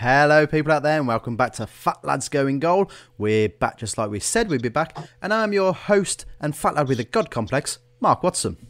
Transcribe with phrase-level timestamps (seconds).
[0.00, 2.88] Hello, people out there, and welcome back to Fat Lads Going Goal.
[3.18, 6.76] We're back just like we said we'd be back, and I'm your host and fat
[6.76, 8.68] lad with a god complex, Mark Watson.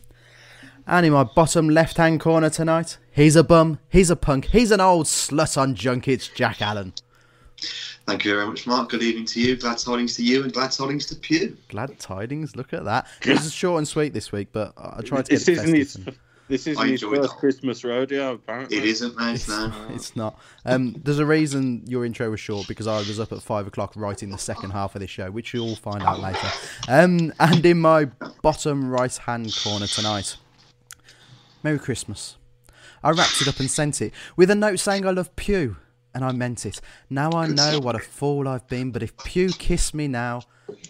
[0.87, 4.71] And in my bottom left hand corner tonight, he's a bum, he's a punk, he's
[4.71, 6.95] an old slut on junkets, Jack Allen.
[8.07, 8.89] Thank you very much, Mark.
[8.91, 9.57] Good evening to you.
[9.57, 11.57] Glad tidings to you, and glad tidings to Pew.
[11.69, 13.07] Glad tidings, look at that.
[13.23, 15.75] This is short and sweet this week, but I tried to get This it isn't
[15.75, 16.17] his, festive and-
[16.49, 17.29] this isn't his first that.
[17.39, 18.79] Christmas rodeo, apparently.
[18.79, 19.45] It isn't, mate.
[19.49, 19.71] No.
[19.91, 20.39] It's not.
[20.65, 23.93] Um, there's a reason your intro was short because I was up at five o'clock
[23.97, 26.49] writing the second half of this show, which you'll find out later.
[26.89, 28.07] Um, and in my
[28.41, 30.37] bottom right hand corner tonight,
[31.63, 32.37] Merry Christmas.
[33.03, 35.77] I wrapped it up and sent it with a note saying I love Pew,
[36.15, 36.81] and I meant it.
[37.11, 40.43] Now I know what a fool I've been, but if Pew kissed me now,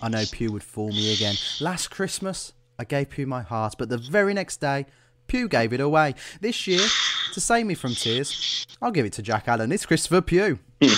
[0.02, 1.34] I know Pew would fool me again.
[1.60, 4.86] Last Christmas, I gave Pew my heart, but the very next day,
[5.26, 6.14] Pew gave it away.
[6.40, 6.86] This year,
[7.34, 9.72] to save me from tears, I'll give it to Jack Allen.
[9.72, 10.58] It's Christopher Pew.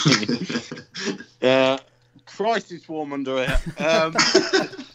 [1.43, 1.79] Uh,
[2.27, 3.59] Christ, it's warm under here.
[3.79, 4.15] Um,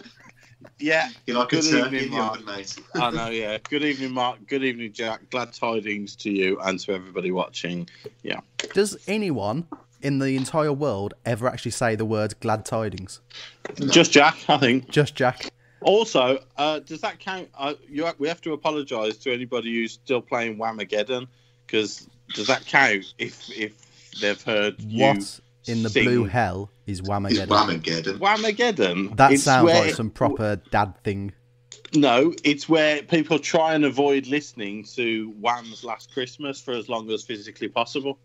[0.80, 1.10] yeah.
[1.26, 2.34] You're like a Good turkey evening, in the Mark.
[2.40, 2.80] oven, mate.
[2.96, 3.58] I know, yeah.
[3.70, 4.40] Good evening, Mark.
[4.48, 5.30] Good evening, Jack.
[5.30, 7.90] Glad tidings to you and to everybody watching.
[8.24, 8.40] Yeah.
[8.74, 9.68] Does anyone
[10.02, 13.22] in the entire world ever actually say the word glad tidings?
[13.90, 14.90] Just Jack, I think.
[14.90, 15.50] Just Jack.
[15.82, 17.48] Also, uh, does that count?
[17.56, 21.28] Uh, you, we have to apologise to anybody who's still playing Whamageddon
[21.66, 23.74] because does that count if if
[24.20, 27.48] they've heard you What in the sing blue hell is It's Whamageddon?
[27.48, 28.20] Whamageddon.
[28.20, 29.18] Whamageddon?
[29.18, 31.34] That It's sounds where- like some proper dad thing.
[31.94, 37.10] No, it's where people try and avoid listening to Wham's Last Christmas for as long
[37.12, 38.18] as physically possible.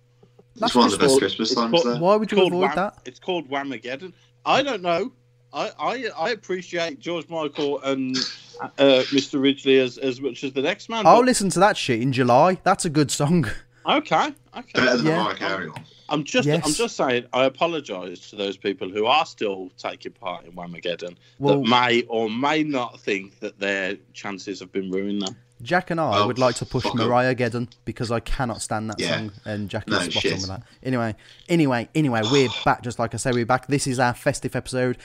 [0.61, 2.01] It's one of the best called- Christmas songs called- there.
[2.03, 2.99] Why would you avoid Wham- that?
[3.05, 4.13] It's called Whamageddon.
[4.45, 5.13] I don't know.
[5.53, 8.17] I, I, I appreciate George Michael and
[8.61, 9.41] uh, Mr.
[9.41, 11.07] Ridgeley as, as much as the next man.
[11.07, 12.59] I'll but- listen to that shit in July.
[12.65, 13.47] That's a good song.
[13.87, 14.71] Okay, okay.
[14.75, 15.17] Better than Yeah.
[15.19, 15.85] the Mariah Carey one.
[16.11, 16.63] I'm just Yes.
[16.67, 21.17] I'm just saying I apologise to those people who are still taking part in Whamageddon
[21.39, 25.29] Well- that may or may not think that their chances have been ruined now.
[25.63, 27.07] Jack and I Oh, would like to push fuck 'em.
[27.07, 29.19] Mariah Geddon because I cannot stand that Yeah.
[29.19, 30.63] song, and Jack is No spot on with that.
[30.83, 31.15] Anyway,
[31.51, 32.83] anyway, anyway, we're back.
[32.83, 33.67] Just like I say, we're back.
[33.67, 34.97] This is our festive episode.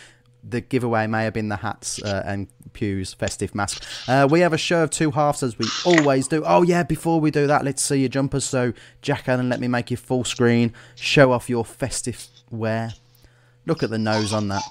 [0.47, 3.83] The giveaway may have been the hats uh, and Pew's festive mask.
[4.07, 6.43] Uh, we have a show of two halves as we always do.
[6.45, 8.43] Oh yeah, before we do that, let's see your jumpers.
[8.45, 10.71] So Jack Allen, let me make you full screen.
[10.93, 12.93] Show off your festive wear.
[13.65, 14.61] Look at the nose on that.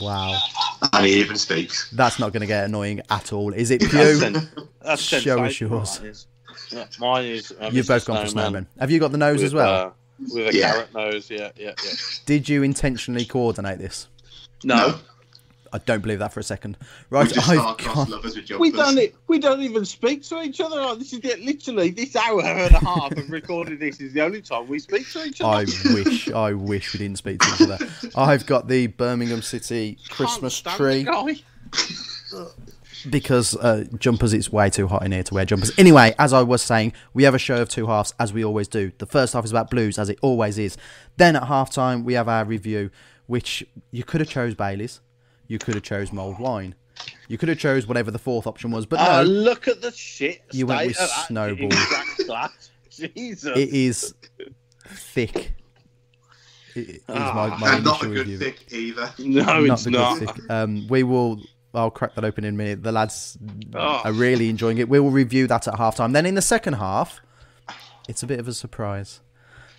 [0.00, 0.38] Wow,
[0.94, 1.90] And he even speaks.
[1.90, 4.14] that's not going to get annoying at all, is it, That's, Pew?
[4.14, 4.48] sen-
[4.82, 6.26] that's Show us yours.
[6.72, 7.52] Yeah, mine is.
[7.60, 8.66] Uh, You've both gone for Snowman snowman.
[8.78, 9.94] Have you got the nose with, as well?
[10.32, 10.72] With a Yeah.
[10.72, 11.90] carrot nose, yeah, yeah, yeah.
[12.26, 14.06] Did you intentionally coordinate this?
[14.64, 14.98] No,
[15.72, 16.76] I don't believe that for a second.
[17.10, 18.08] We Right, just I've start cross got.
[18.10, 18.98] lovers with we don't.
[19.28, 20.76] We don't even speak to each other.
[20.80, 23.78] Like, This is the, literally this hour and a half of recording.
[23.78, 25.58] This is the only time we speak to each other.
[25.58, 27.78] I wish, I wish we didn't speak to each other.
[28.16, 31.06] I've got the Birmingham City Can't Christmas stand tree.
[33.04, 33.10] the guy.
[33.10, 35.72] because uh, jumpers, it's way too hot in here to wear jumpers.
[35.78, 38.68] Anyway, as I was saying, we have a show of two halves, as we always
[38.68, 38.92] do.
[38.98, 40.76] The first half is about blues, as it always is.
[41.16, 42.90] Then at half time, we have our review,
[43.26, 45.00] which you could have chose Bailey's,
[45.48, 46.74] you could have chose mulled wine,
[47.28, 49.90] you could have chose whatever the fourth option was, but Oh, no, look at the
[49.92, 50.42] shit.
[50.52, 51.70] You went state with Snowball.
[52.90, 53.56] Jesus.
[53.56, 54.14] it is
[54.86, 55.52] thick.
[56.74, 57.56] It is my, Ah.
[57.60, 58.38] my and not a good review.
[58.38, 59.12] thick either.
[59.18, 60.18] no, not it's the not.
[60.20, 60.50] good thick.
[60.50, 61.40] Um, we will.
[61.72, 62.82] I'll crack that open in a minute.
[62.82, 63.38] The lads
[63.74, 64.02] Oh.
[64.04, 64.88] are really enjoying it.
[64.88, 66.12] We will review that at halftime.
[66.12, 67.20] Then in the second half,
[68.08, 69.20] it's a bit of a surprise.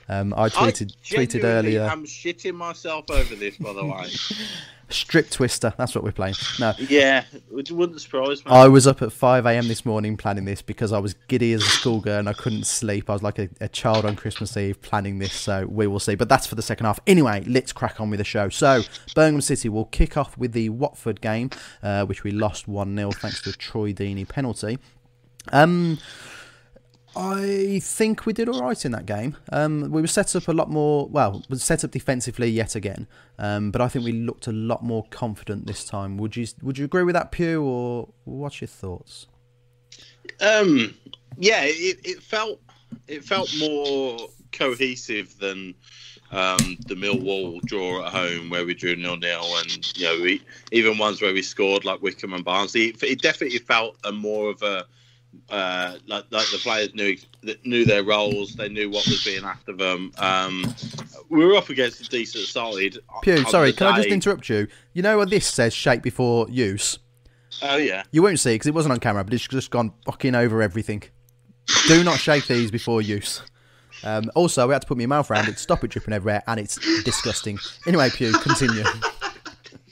[0.10, 1.84] Um, I tweeted I tweeted earlier.
[1.84, 4.10] I'm shitting myself over this, by the way.
[4.94, 5.74] Strip Twister.
[5.78, 6.36] That's what we're playing.
[6.60, 8.52] No, yeah, it wouldn't surprise me.
[8.52, 9.68] I was up at 5 a.m.
[9.68, 13.10] this morning planning this because I was giddy as a schoolgirl and I couldn't sleep.
[13.10, 16.16] I was like a, a child on Christmas Eve planning this, so we will see.
[16.16, 17.00] But that's for the second half.
[17.08, 18.50] Anyway, let's crack on with the show.
[18.50, 18.84] So,
[19.16, 21.50] Birmingham City will kick off with the Watford game,
[21.84, 24.80] uh, which we lost 1 0 thanks to a Troy Deeney penalty.
[25.52, 26.00] Um,
[27.16, 29.36] I think we did all right in that game.
[29.52, 31.08] Um, we were set up a lot more.
[31.08, 34.84] Well, was set up defensively yet again, um, but I think we looked a lot
[34.84, 36.18] more confident this time.
[36.18, 39.28] Would you Would you agree with that, Pew, or what's your thoughts?
[40.40, 40.94] Um,
[41.38, 42.62] yeah, it, it felt
[43.08, 45.76] it felt more cohesive than
[46.32, 50.42] um, the Millwall draw at home where we drew nil nil, and you know we,
[50.72, 52.76] even ones where we scored like Wycombe and Barnes.
[52.76, 54.86] It, it definitely felt a more of a
[55.50, 57.18] uh, like like the players knew
[57.64, 60.12] knew their roles, they knew what was being asked of them.
[60.18, 60.74] Um,
[61.30, 62.98] we were up against a decent side.
[63.22, 64.68] Pew, sorry, can I just interrupt you?
[64.94, 65.74] You know what this says?
[65.74, 67.00] Shape before use.
[67.62, 68.04] Oh yeah.
[68.12, 71.04] You won't see because it wasn't on camera, but it's just gone fucking over everything.
[71.88, 73.42] Do not shake these before use.
[74.04, 76.60] Um, also, we had to put my mouth around it, stop it dripping everywhere, and
[76.60, 77.60] it's disgusting.
[77.86, 78.84] Anyway, Pew, continue.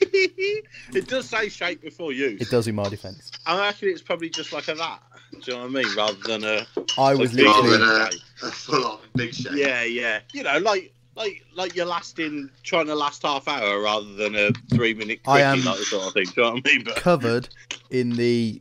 [0.00, 2.40] it does say shake before use.
[2.40, 3.30] It does in my defence.
[3.46, 5.00] I reckon it's probably just like a that.
[5.32, 5.96] Do you know what I mean?
[5.96, 6.66] Rather than a.
[6.98, 7.70] I was a literally.
[7.78, 8.10] than a,
[8.46, 9.52] a full on big shake.
[9.54, 10.20] Yeah, yeah.
[10.32, 14.50] You know, like like like you're lasting trying to last half hour rather than a
[14.74, 16.24] three minute I am- like the sort of thing.
[16.26, 16.84] Do you know what I mean?
[16.84, 17.48] But covered
[17.90, 18.60] in the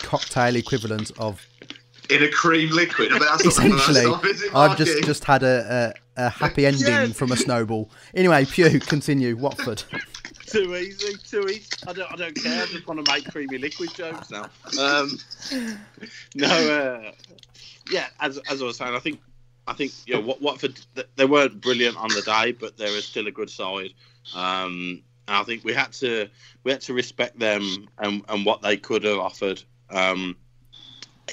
[0.00, 1.46] cocktail equivalent of
[2.10, 3.08] In a cream liquid.
[3.12, 5.94] I mean, that's not the first essentially time, is it, I've just just had a,
[6.16, 7.12] a, a happy ending Yes.
[7.16, 9.82] from a snowball anyway Pew continue Watford
[10.56, 11.68] too easy, too easy.
[11.86, 12.62] I don't, I don't care.
[12.62, 14.48] I just want to make creamy liquid jokes now.
[14.80, 15.18] Um,
[16.34, 17.12] no, uh,
[17.90, 18.06] yeah.
[18.20, 19.20] As as I was saying, I think
[19.66, 20.78] I think you know Watford
[21.16, 23.92] they weren't brilliant on the day, but they still a good side.
[24.34, 26.28] Um, and I think we had to
[26.64, 29.62] we had to respect them and, and what they could have offered.
[29.90, 30.36] Um,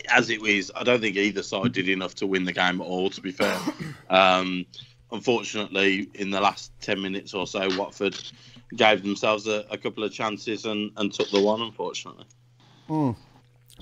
[0.10, 3.10] as was, I don't think either side did enough to win the game at all.
[3.12, 3.58] To be fair,
[4.10, 4.66] um,
[5.12, 8.18] unfortunately, in the last ten minutes or so, Watford
[8.76, 11.62] gave themselves a, a couple of chances and, and took the one.
[11.62, 12.26] Unfortunately,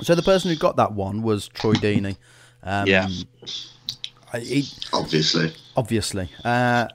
[0.02, 2.18] so the person who got that one was Troy Deeney
[2.64, 3.08] um, Yeah.
[4.40, 5.52] He, Obviously.
[5.76, 6.88] obviously uh,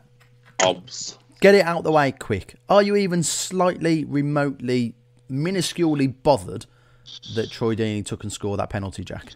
[0.62, 1.18] Obs.
[1.40, 4.94] get it out the way quick are you even slightly remotely
[5.30, 6.64] minusculely bothered
[7.34, 9.34] that Troy Deeney took and scored that penalty Jack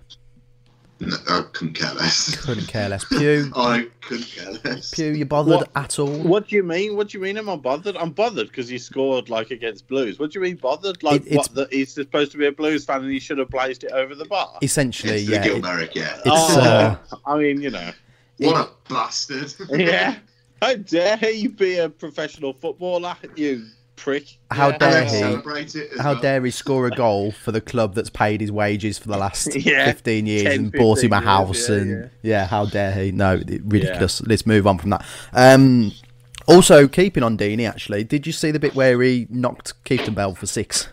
[1.01, 2.37] No, I couldn't care less.
[2.45, 4.93] couldn't care less Pew I couldn't care less.
[4.95, 6.95] Pew you bothered What- at all What do you mean?
[6.97, 7.39] What do you mean?
[7.39, 7.97] Am I bothered?
[7.97, 10.19] I'm bothered because he scored like against Blues.
[10.19, 11.03] What do you mean bothered?
[11.03, 11.55] Like It- what?
[11.55, 14.15] That he's supposed to be a Blues fan and he should have blazed it over
[14.15, 14.59] the bar.
[14.63, 16.15] essentially It's yeah the it- yeah.
[16.17, 17.91] it's, oh, uh, I mean, you know,
[18.39, 19.55] what a bastard.
[19.71, 20.17] yeah.
[20.61, 23.17] How dare you be a professional footballer?
[23.37, 23.65] You
[24.01, 24.39] prick.
[24.51, 24.79] How Yeah.
[24.79, 25.11] dare he?
[25.11, 26.23] Celebrate it as How well.
[26.23, 29.55] dare he score a goal for the club that's paid his wages for the last
[29.55, 32.09] Yeah, 15 years 10, and bought him a 15 years, house yeah, and yeah.
[32.23, 32.47] yeah.
[32.47, 35.93] how dare he no it- ridiculous let's move on from that um
[36.47, 40.35] also keeping on Deeney actually did you see the bit where he knocked Keaton Bell
[40.35, 40.89] for six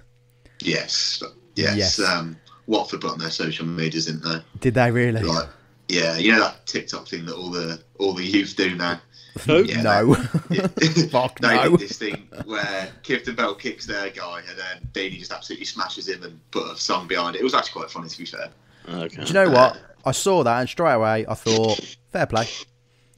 [0.61, 1.21] Yes.
[1.55, 1.75] Yes.
[1.77, 1.99] Yes.
[1.99, 2.37] Um,
[2.67, 4.41] Watford put on their social medias, didn't they?
[4.59, 5.47] did they really Like,
[5.87, 8.99] yeah, you know that TikTok thing that all the all the youth do now.
[9.45, 9.63] Who?
[9.63, 10.15] Yeah, no
[10.49, 10.67] Yeah.
[11.11, 11.69] Fuck they no.
[11.71, 16.07] did this thing where Clifton Bell kicks their guy and then Danny just absolutely smashes
[16.07, 17.41] him and put a song behind it.
[17.41, 18.49] It was actually quite funny to be fair.
[18.89, 19.21] Okay.
[19.21, 21.77] do you know what um, I saw that and straight away I thought
[22.13, 22.47] fair play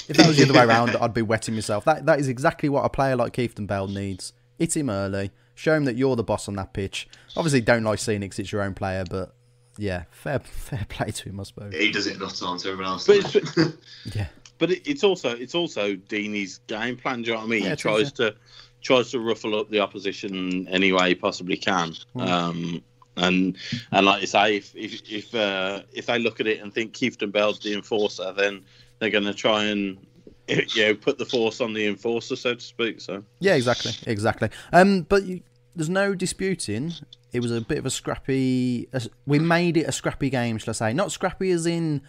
[0.08, 2.70] if that was the other way around I'd be wetting myself that that is exactly
[2.70, 6.24] what a player like Keaton Bell needs hit him early show him that you're the
[6.24, 7.08] boss on that pitch
[7.38, 9.36] obviously don't like seeing it 'cause it's your own player but
[9.78, 12.94] yeah fair fair play to him I suppose He does it enough times to everyone
[12.94, 13.06] else.
[13.06, 13.74] But doesn't it's-
[14.12, 14.20] he?
[14.20, 14.28] yeah
[14.60, 17.24] But it, it's also it's also Deeney's game plan.
[17.24, 17.64] Do you know what I mean?
[17.64, 18.36] Yeah, he tries to
[18.82, 21.94] tries to ruffle up the opposition any way he possibly can.
[22.14, 22.22] Hmm.
[22.22, 22.84] Um,
[23.18, 23.58] and
[23.92, 26.94] and like you say, if if if, uh, if they look at it and think
[26.94, 28.64] Keefton Bell's the enforcer, then
[29.00, 29.98] they're going to try and
[30.48, 33.02] you know put the force on the enforcer, so to speak.
[33.02, 34.50] So Yeah, exactly, exactly.
[34.72, 35.42] Um, but you,
[35.76, 36.94] there's no disputing.
[37.32, 38.90] It was a bit of a scrappy.
[39.28, 40.94] we made it a scrappy game, shall I say?
[40.94, 42.02] Not scrappy as in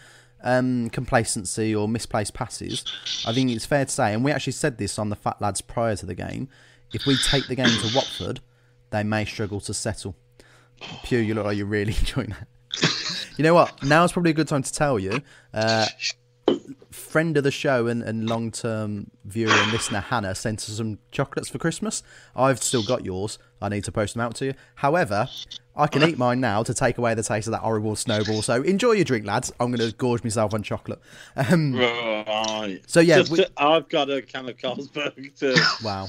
[0.42, 2.84] um, complacency or misplaced passes.
[3.26, 5.60] I think it's fair to say, and we actually said this on the Fat Lads
[5.60, 6.48] prior to the game.
[6.92, 8.40] If we take the game to Watford,
[8.90, 10.16] they may struggle to settle.
[11.04, 12.48] Pew, you look like you're really enjoying that.
[13.36, 13.82] You know what?
[13.82, 15.22] Now is probably a good time to tell you.
[15.54, 15.86] Uh,
[16.90, 20.98] friend of the show and, and long term viewer and listener Hannah sent us some
[21.10, 22.02] chocolates for Christmas.
[22.34, 23.38] I've still got yours.
[23.62, 24.54] I need to post them out to you.
[24.76, 25.28] However,
[25.76, 28.42] I can eat mine now to take away the taste of that horrible snowball.
[28.42, 29.52] So enjoy your drink, lads.
[29.60, 30.98] I'm going to gorge myself on chocolate.
[31.36, 32.80] Um, Right.
[32.86, 35.56] So, yeah, we- to- I've got a can of Carlsberg to.
[35.84, 36.08] wow.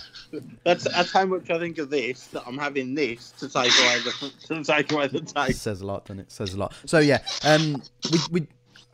[0.64, 2.28] That's that's how much I think of this.
[2.28, 5.62] That I'm having this to take away the to take away the It taste.
[5.62, 6.32] says a lot, doesn't it?
[6.32, 6.74] Says a lot.
[6.86, 8.48] So yeah, um, we, we,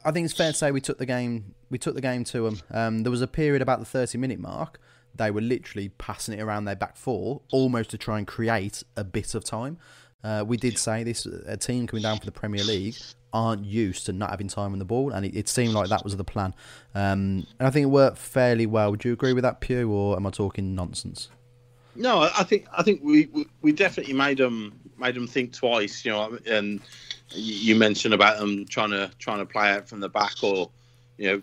[0.06, 1.54] I think it's fair to say we took the game.
[1.70, 2.62] We took the game to them.
[2.72, 4.80] Um, there was a period about the thirty-minute mark.
[5.16, 9.04] They were literally passing it around their back four, almost to try and create a
[9.04, 9.78] bit of time.
[10.24, 12.96] Uh, we did say this: a team coming down for the Premier League
[13.34, 16.04] aren't used to not having time on the ball, and it, it seemed like that
[16.04, 16.54] was the plan.
[16.96, 18.92] Um, and I think it worked fairly well.
[18.92, 21.30] Would you agree with that, Pew, or am I talking nonsense?
[21.96, 25.54] No, I I think I think we we, we definitely made them made them think
[25.54, 26.06] twice.
[26.06, 26.80] You know, and
[27.32, 30.70] you mentioned about them trying to trying to play out from the back, or
[31.18, 31.42] you know,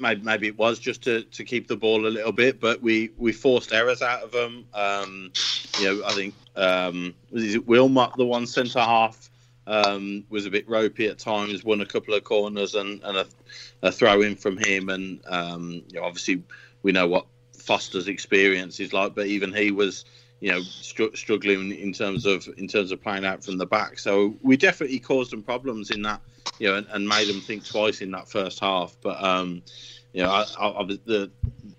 [0.00, 3.10] maybe maybe it was just to, to keep the ball a little bit, but we
[3.16, 4.64] we forced errors out of them.
[4.74, 5.32] Um,
[5.78, 9.30] you know, I think um, was it Wilmot, the one centre half,
[9.66, 11.64] um, was a bit ropey at times.
[11.64, 13.26] Won a couple of corners and, and a,
[13.82, 16.42] a throw in from him, and um, you know, obviously
[16.82, 17.26] we know what
[17.56, 20.04] Foster's experience is like, but even he was,
[20.40, 23.98] you know, str- struggling in terms of in terms of playing out from the back.
[23.98, 26.20] So we definitely caused them problems in that,
[26.58, 28.96] you know, and, and made them think twice in that first half.
[29.02, 29.62] But um,
[30.12, 31.30] you know, I, I, I, the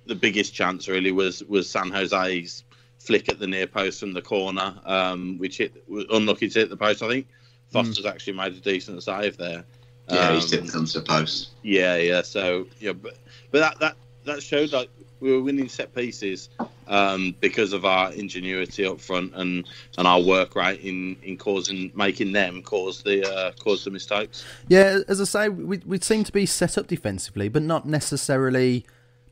[0.05, 2.63] the biggest chance really was was Sunjic's
[2.99, 6.69] flick at the near post from the corner, um, which hit was unlucky to hit
[6.69, 7.01] the post.
[7.01, 7.27] I think
[7.71, 9.63] Foster's actually made a decent save there.
[10.07, 11.49] Yeah, he's Um, tipped them to the post.
[11.63, 12.21] yeah, yeah.
[12.21, 13.17] So yeah, but
[13.49, 14.89] but that that that showed like
[15.19, 16.49] we were winning set pieces
[16.87, 21.91] um, because of our ingenuity up front and, and our work rate in, in causing
[21.95, 24.45] making them cause the uh, cause the mistakes.
[24.67, 28.85] Yeah, as I say, we we seem to be set up defensively, but not necessarily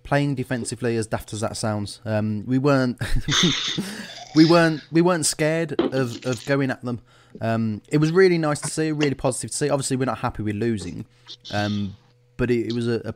[0.04, 2.02] playing defensively as daft as that sounds.
[2.06, 3.00] Um, we weren't
[4.36, 7.02] we weren't we weren't scared of, of going at them.
[7.42, 9.70] Um, it was really nice to see, really positive to see.
[9.70, 11.06] Obviously, we're not happy with losing,
[11.54, 11.96] um,
[12.38, 13.14] but it, it was a, a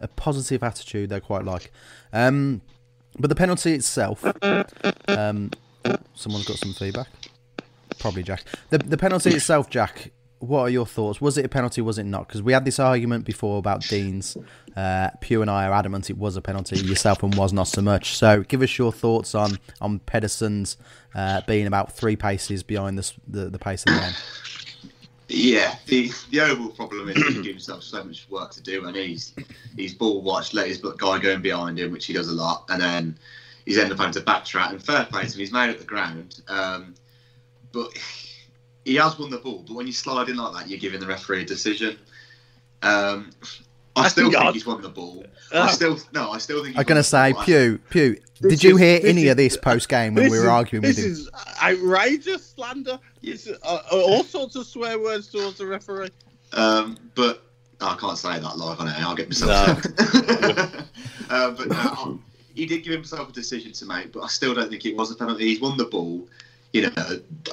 [0.00, 1.72] a positive attitude they quite like.
[2.12, 2.62] Um,
[3.18, 4.24] but the penalty itself,
[5.08, 5.50] um,
[5.84, 7.08] oh, someone's got some feedback.
[7.98, 8.42] Probably Jack.
[8.70, 10.10] The the penalty itself, Jack.
[10.40, 11.22] What are your thoughts?
[11.22, 11.80] Was it a penalty?
[11.80, 12.28] Was it not?
[12.28, 14.36] Because we had this argument before about Dean's.
[14.76, 16.76] Uh, Pew and I are adamant it was a penalty.
[16.80, 18.16] Yourself and was not so much.
[18.16, 20.76] So give us your thoughts on on Pedersen's
[21.14, 24.12] uh, being about three paces behind the, the the pace of the game.
[25.36, 28.96] Yeah, the the overall problem is he gives himself so much work to do, and
[28.96, 29.34] he's
[29.76, 32.80] he's ball watched, let his guy going behind him, which he does a lot, and
[32.80, 33.18] then
[33.66, 34.70] he's ended up having to backtrack.
[34.70, 36.94] And fair play to him, he's made it the ground, um,
[37.72, 37.90] but
[38.84, 39.64] he has won the ball.
[39.66, 41.98] But when you slide in like that, you're giving the referee a decision.
[42.82, 43.30] Um,
[43.96, 45.24] I I still think think he's won the ball.
[45.52, 45.62] Oh.
[45.62, 46.76] I still no, I still think.
[46.76, 47.32] I'm he's going to say.
[47.44, 50.38] Pew, Pew, This did you is- hear any is- of this post game when we
[50.38, 51.12] were is- arguing with this him?
[51.12, 51.30] is
[51.62, 52.98] outrageous slander.
[53.22, 56.08] This uh, all sorts of swear words towards the referee.
[56.52, 57.42] Um, but
[57.80, 58.94] I can't say that live on air.
[58.98, 59.78] I'll get myself.
[61.30, 62.20] uh, but no,
[62.54, 65.10] he did give himself a decision to make, but I still don't think it was
[65.10, 65.44] a penalty.
[65.48, 66.26] He's won the ball.
[66.72, 66.92] You know,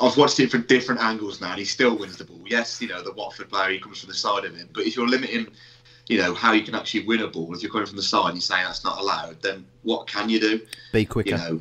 [0.02, 2.42] I've watched it from different angles now, and he still wins the ball.
[2.48, 4.96] Yes, you know the Watford player he comes from the side of him, but if
[4.96, 5.48] you're limiting,
[6.08, 8.28] you know how you can actually win a ball, if you're coming from the side
[8.28, 10.62] and you're saying that's not allowed, then what can you do?
[10.92, 11.30] Be quicker.
[11.32, 11.60] You know,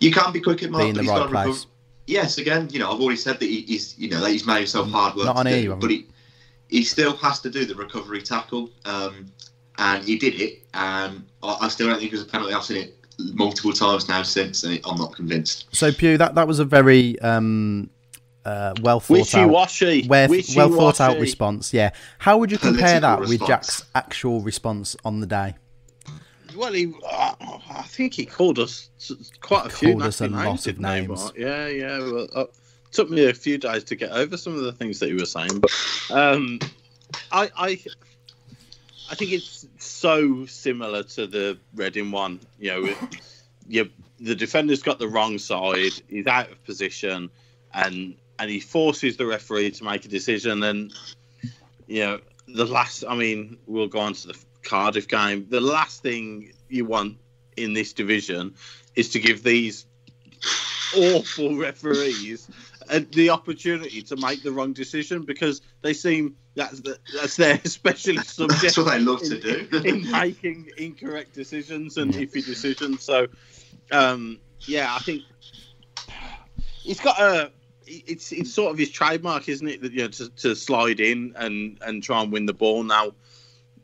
[0.00, 1.66] you can be quick at Mark, Be in the right place.
[2.06, 4.58] Yes, again, you know, I've already said that he, he's, you know, that he's made
[4.58, 6.06] himself hard work Not on do, but he,
[6.68, 9.26] he still has to do the recovery tackle, um,
[9.78, 10.62] and he did it.
[10.74, 12.52] And I, I still don't think it was a penalty.
[12.52, 15.66] I've seen it multiple times now since, and I'm not convinced.
[15.72, 17.88] So Pew, that that was a very um,
[18.44, 20.06] uh, well thought Wishy out, washy.
[20.08, 21.72] well, well thought out response.
[21.72, 21.90] Yeah.
[22.18, 23.46] How would you compare Political that with.
[23.46, 25.54] Jack's actual response on the day?
[26.56, 28.90] Well, he, uh, I think he called us
[29.40, 31.32] quite a few Called us a lot names, of names.
[31.36, 31.98] Yeah, yeah.
[31.98, 32.44] Well, uh,
[32.92, 35.32] took me a few days to get over some of the things that he was
[35.32, 35.72] saying, but
[36.10, 36.60] um,
[37.32, 37.80] I, I,
[39.10, 42.40] I think it's so similar to the Reading one.
[42.60, 42.96] You know, it,
[43.66, 45.92] you, the defender's got the wrong side.
[46.08, 47.30] He's out of position,
[47.72, 50.62] and and he forces the referee to make a decision.
[50.62, 50.92] And
[51.86, 53.04] you know, the last.
[53.08, 55.46] I mean, we'll go on to the Cardiff game.
[55.48, 57.18] The last thing you want
[57.56, 58.54] in this division
[58.94, 59.86] is to give these
[60.96, 62.48] awful referees
[63.12, 68.36] the opportunity to make the wrong decision because they seem that's the, that's their specialist
[68.36, 68.62] subject.
[68.62, 69.78] That's what they love to in, do.
[69.88, 73.02] in making incorrect decisions and iffy decisions.
[73.02, 73.26] So,
[73.90, 75.22] um, yeah, I think
[76.82, 77.50] he's got a.
[77.86, 79.82] It's it's sort of his trademark, isn't it?
[79.82, 82.82] That you know to, to slide in and and try and win the ball.
[82.82, 83.12] Now,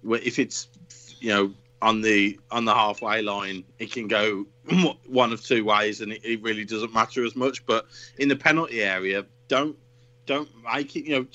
[0.04, 0.68] if it's
[1.20, 1.52] you know
[1.82, 4.46] on the on the halfway line, it can go
[5.06, 7.64] one of two ways, and it, it really doesn't matter as much.
[7.66, 7.86] But
[8.18, 9.76] in the penalty area, don't
[10.26, 11.04] don't make it.
[11.04, 11.26] You know,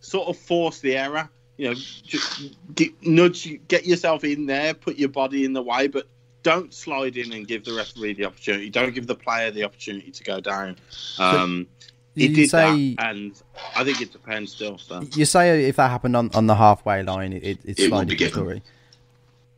[0.00, 1.28] sort of force the error.
[1.56, 5.86] You know, just get, nudge, get yourself in there, put your body in the way,
[5.86, 6.08] but
[6.42, 8.70] don't slide in and give the referee the opportunity.
[8.70, 10.76] Don't give the player the opportunity to go down.
[11.18, 11.68] Um,
[12.14, 13.42] he you did say- that, and
[13.76, 14.78] I think it depends still.
[14.78, 15.02] So.
[15.14, 17.88] You say if that happened on, on the halfway line, it, it, it's It would
[17.90, 18.32] sliding be given.
[18.34, 18.62] story.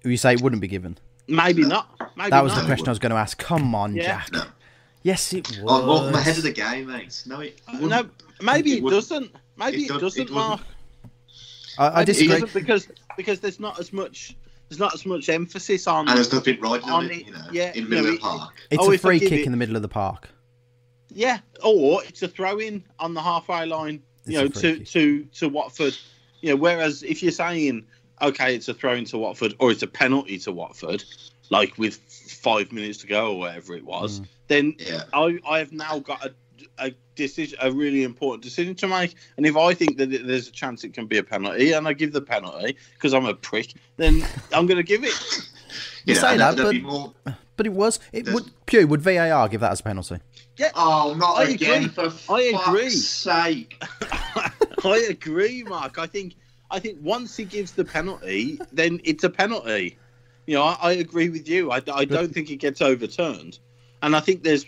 [0.04, 0.96] You say it wouldn't be given.
[1.28, 1.88] Maybe not.
[2.16, 2.60] Maybe That was not.
[2.60, 3.36] the question I was going to ask.
[3.38, 4.02] Come on, Yeah.
[4.04, 4.32] Jack.
[4.32, 4.44] No.
[5.02, 5.82] Yes, it was.
[5.82, 7.22] I'm, I'm ahead of the game, mate.
[7.26, 8.12] No, it, uh, it No, wouldn't.
[8.42, 9.30] maybe It it, doesn't.
[9.56, 10.32] Maybe It it, doesn't, it.
[10.32, 10.60] Mark.
[11.78, 12.42] I, I disagree.
[12.54, 14.34] because because there's not as much
[14.68, 16.08] there's not as much emphasis on.
[16.08, 18.10] And there's nothing riding on, On it, it, you know, yeah, in you middle know,
[18.12, 18.54] of the park.
[18.70, 20.28] It's Oh, a free kick it- in the middle of the park.
[21.16, 24.02] Yeah, or it's a throw in on the halfway line.
[24.26, 25.96] You It's know, to to to Watford.
[26.42, 27.86] You know, whereas if you're saying
[28.22, 31.02] okay, it's a throw in to Watford or it's a penalty to Watford,
[31.50, 34.26] like with five minutes to go or whatever it was, Mm.
[34.48, 35.02] then Yeah.
[35.14, 36.34] I I have now got a
[36.78, 39.14] a decision, a really important decision to make.
[39.38, 41.94] And if I think that there's a chance it can be a penalty, and I
[41.94, 45.14] give the penalty because I'm a prick, then I'm going to give it.
[46.04, 47.12] You know, say that, but more.
[47.56, 47.98] but it was.
[48.12, 48.50] It would.
[48.66, 50.18] Pew, would VAR give that as a penalty?
[50.74, 51.84] Oh, not I again!
[51.84, 51.88] agree.
[51.88, 52.90] For I fuck's agree.
[52.90, 53.82] sake!
[54.84, 55.98] I agree, Mark.
[55.98, 56.34] I think
[56.70, 59.98] I think once he gives the penalty, then it's a penalty.
[60.46, 61.70] You know, I, I agree with you.
[61.70, 63.58] I, I don't think it gets overturned,
[64.02, 64.66] and I think there's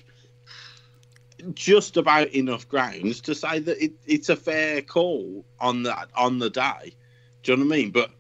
[1.55, 6.39] just about enough grounds to say that it, it's a fair call on that on
[6.39, 6.95] the day.
[7.43, 7.91] Do you know what I mean?
[7.91, 8.11] But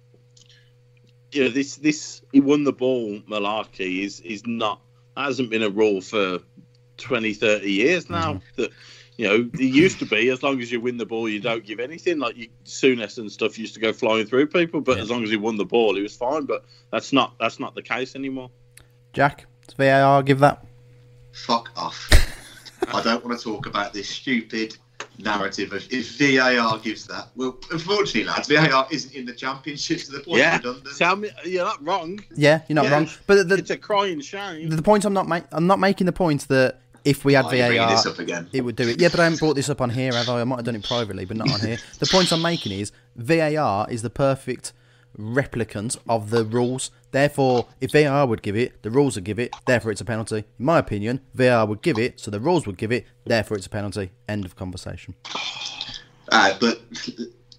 [1.32, 4.80] you know, this this he won the ball malarkey is is not
[5.16, 6.38] that hasn't been a rule for
[6.98, 8.34] 20, 30 years now.
[8.34, 8.62] Mm-hmm.
[8.62, 8.70] That
[9.16, 11.64] you know, it used to be as long as you win the ball, you don't
[11.66, 12.20] give anything.
[12.20, 15.02] Like you, Souness and stuff used to go flying through people, but Yeah.
[15.02, 16.44] as long as he won the ball, he was fine.
[16.44, 18.50] But that's not that's not the case anymore.
[19.12, 20.64] Jack, does VAR give that?
[21.32, 22.08] Fuck off!
[22.94, 24.76] I don't want to talk about this stupid
[25.18, 27.28] narrative of if VAR gives that.
[27.34, 30.96] Well, unfortunately, lads, VAR isn't in the championship to the point yeah, redundant.
[30.96, 32.20] tell me you're not wrong.
[32.36, 32.90] Yeah, you're not Yeah.
[32.92, 33.08] wrong.
[33.26, 34.68] But the, it's a crying shame.
[34.68, 37.46] the, the point I'm not ma- I'm not making the point that if we had
[37.46, 38.48] Why are you bringing VAR, this up again?
[38.52, 39.00] it would do it.
[39.00, 40.42] Yeah, but I haven't brought this up on here, have I?
[40.42, 41.78] I might have done it privately, but not on here.
[41.98, 44.74] The point I'm making is VAR is the perfect
[45.18, 46.90] replicant of the rules.
[47.10, 49.54] Therefore, if VAR would give it, the rules would give it.
[49.66, 50.44] Therefore, it's a penalty.
[50.58, 53.06] In my opinion, VAR would give it, so the rules would give it.
[53.24, 54.10] Therefore, it's a penalty.
[54.28, 55.14] End of conversation.
[56.30, 56.82] Uh, but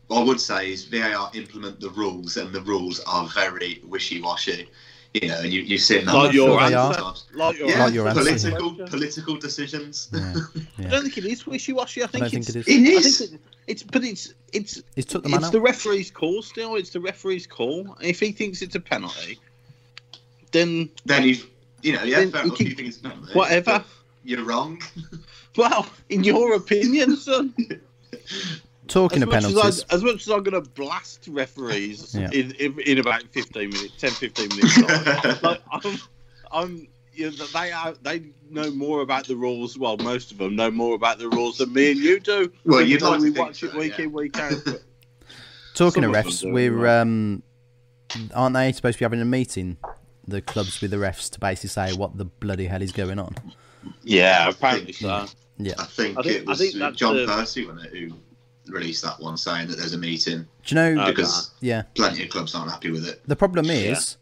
[0.08, 4.70] what I would say is VAR implement the rules, and the rules are very wishy-washy.
[5.16, 7.26] You know, you, you've seen that like your sure they answer, sometimes.
[7.34, 8.22] like your Yeah, Like your answer.
[8.22, 10.08] political political decisions.
[10.14, 10.34] Yeah,
[10.78, 12.04] I don't think it is wishy-washy.
[12.04, 13.22] I think, I don't it's, think it is.
[13.22, 15.52] It I think it, it's, but it's it's He's took the man it's out.
[15.54, 16.44] the referee's call.
[16.44, 17.98] Still, it's the referee's call.
[18.02, 19.40] If he thinks it's a penalty,
[20.52, 21.38] then then you,
[21.82, 22.58] you know, yeah, Then fair you enough.
[22.58, 23.84] can- You think it's penalty, whatever.
[24.24, 24.80] You're wrong.
[25.58, 27.54] well, in your opinion, son.
[28.90, 32.30] Talking as of penalties, As I, as much as I'm going to blast referees Yeah.
[32.32, 34.78] in, in, in about 15 minutes, 10, 15 minutes,
[35.44, 35.98] like, I'm,
[36.52, 39.78] I'm, you know, they are, they know more about the rules.
[39.78, 42.52] Well, most of them know more about the rules than me and you do.
[42.66, 44.06] Well, you know, like we think watch it so, week yeah.
[44.06, 44.54] in, week out.
[45.76, 47.00] Talking of some of refs, we're right.
[47.02, 47.44] um,
[48.34, 49.78] aren't they supposed to be having a meeting?
[50.28, 53.36] The clubs with the refs to basically say what the bloody hell is going on.
[54.04, 55.26] yeah, apparently so.
[55.58, 55.74] Yeah.
[55.78, 58.16] I think, I think- it was I think uh, John Percy wasn't it, who
[58.70, 61.02] released that one saying that there's a meeting Do you know?
[61.02, 61.12] Ah, okay.
[61.12, 61.84] because yeah.
[61.96, 63.22] plenty of clubs aren't happy with it.
[63.26, 64.18] The problem is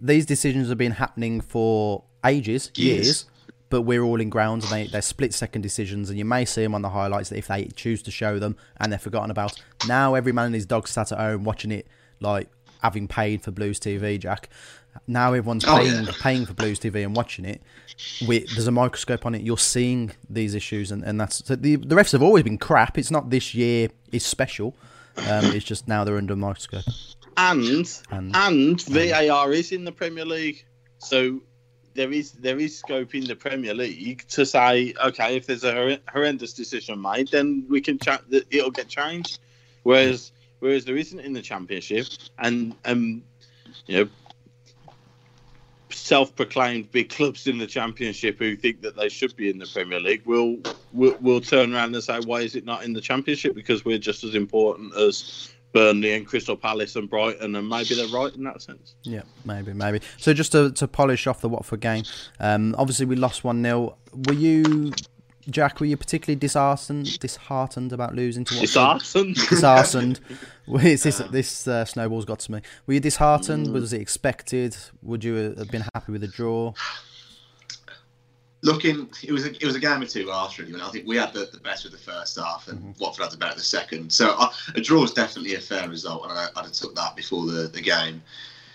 [0.00, 3.26] these decisions have been happening for ages, years, Years.
[3.70, 6.62] but we're all in grounds and they, they're split second decisions, and you may see
[6.62, 9.60] them on the highlights if they choose to show them and they're forgotten about.
[9.86, 11.86] Now every man and his dog sat at home watching it,
[12.20, 12.48] like
[12.82, 14.48] having paid for Blues TV, Jack.
[15.06, 16.12] Now everyone's Oh, paying yeah.
[16.20, 17.60] paying for Blues TV and watching it.
[18.26, 19.42] We, there's a microscope on it.
[19.42, 22.96] You're seeing these issues, and, and that's so the the refs have always been crap.
[22.98, 24.74] It's not this year is special.
[25.16, 26.84] Um, it's just now they're under a microscope.
[27.36, 30.64] and And- and VAR is in the Premier League,
[30.98, 31.40] so
[31.94, 35.72] there is there is scope in the Premier League to say, okay, if there's a
[35.74, 37.98] hor- horrendous decision made, then we can
[38.50, 39.40] it'll get changed.
[39.82, 40.30] Whereas
[40.60, 42.06] whereas there isn't in the Championship,
[42.38, 43.22] and um,
[43.86, 44.08] you know,
[46.08, 50.00] self-proclaimed big clubs in the Championship who think that they should be in the Premier
[50.00, 50.56] League will
[50.92, 53.98] will, will turn around and say, "Why is it not in the Championship?" Because we're
[53.98, 58.42] just as important as Burnley and Crystal Palace and Brighton, and maybe they're right in
[58.44, 58.94] that sense.
[59.02, 60.00] Yeah, maybe, maybe.
[60.16, 62.04] So just to, to polish off the Watford game,
[62.40, 64.92] um, obviously we lost one 0 Were you,
[65.50, 65.80] Jack?
[65.80, 69.00] Were you particularly disheartened disheartened about losing to Watford?
[69.00, 69.34] Disheartened.
[69.48, 70.20] disheartened.
[70.66, 72.60] this this, this uh, snowball's got to me.
[72.86, 73.72] Were you disheartened?
[73.72, 74.76] Was it expected?
[75.02, 76.74] Would you have been happy with a draw?
[78.62, 80.80] looking, it was a, it was a game of two halves really.
[80.80, 83.02] I think we had the, the best of the first half, and mm-hmm.
[83.02, 84.12] Watford had the better of the second.
[84.12, 87.16] So uh, a draw is definitely a fair result, and I, would have took that
[87.16, 88.22] before the the game.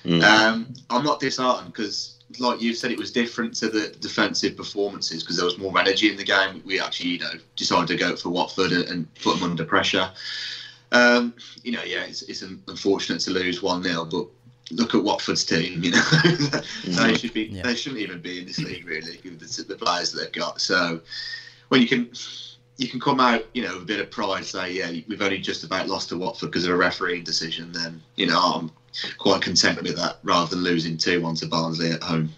[0.06, 0.22] Mm.
[0.22, 5.24] Um, I'm not disheartened because, like you said, it was different to the defensive performances
[5.24, 6.62] because there was more energy in the game.
[6.66, 10.10] We actually, you know, decided to go for Watford and, and put them under pressure.
[10.92, 14.28] Um, you know, yeah, it's, it's unfortunate to lose one 0 but
[14.72, 15.84] look at Watford's team.
[15.84, 17.08] You know, mm-hmm.
[17.08, 17.46] they should be.
[17.46, 17.64] Yeah.
[17.64, 20.62] They shouldn't even be in this league really with the, the, players that they've got.
[20.62, 21.02] So
[21.70, 22.12] when you can.
[22.78, 25.38] You can come out, you know, with a bit of pride, say, yeah, we've only
[25.38, 27.72] just about lost to Watford because of a refereeing decision.
[27.72, 28.72] Then, you know, I'm
[29.18, 32.30] quite content with that, rather than losing two one to Barnsley at home.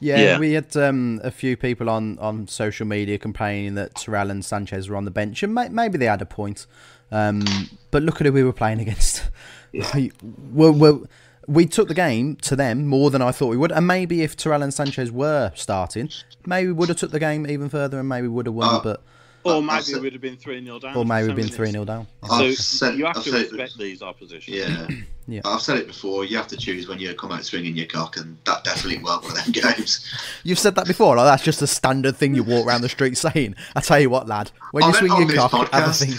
[0.00, 0.38] Yeah, yeah.
[0.38, 4.88] we had um, a few people on, on social media complaining that Terrell and Sanchez
[4.88, 6.66] were on the bench, and may- maybe they had a point.
[7.10, 7.44] Um,
[7.90, 9.28] but look at who we were playing against.
[9.72, 10.08] Yeah.
[10.52, 11.06] well, well,
[11.46, 13.72] we took the game to them more than I thought we would.
[13.72, 16.10] And maybe if Terrell and Sanchez were starting,
[16.44, 18.74] maybe we would have took the game even further and maybe would have won.
[18.74, 19.02] Uh, but
[19.46, 20.96] or maybe it would have been 3 0 down.
[20.96, 22.06] Or maybe we've been 3 0 down.
[22.28, 24.56] So said, you have I've to respect it, these oppositions.
[24.56, 24.88] Yeah.
[25.28, 25.40] yeah.
[25.44, 26.24] I've said it before.
[26.24, 29.22] You have to choose when you come out swinging your cock, and that definitely weren't
[29.22, 30.12] one of them games.
[30.44, 31.16] You've said that before.
[31.16, 33.56] Like, that's just a standard thing you walk around the street saying.
[33.74, 36.16] I tell you what, lad, when you swing your cock, have a think.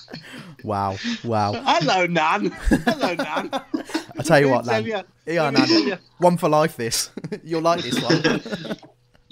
[0.63, 1.54] Wow, wow.
[1.54, 2.50] Hello, Nan.
[2.50, 3.50] Hello, Nan.
[3.54, 5.06] I tell you what, Nan.
[5.26, 6.00] Yeah, Nan.
[6.18, 6.76] One for life.
[6.76, 7.10] This
[7.44, 8.78] you'll like this one.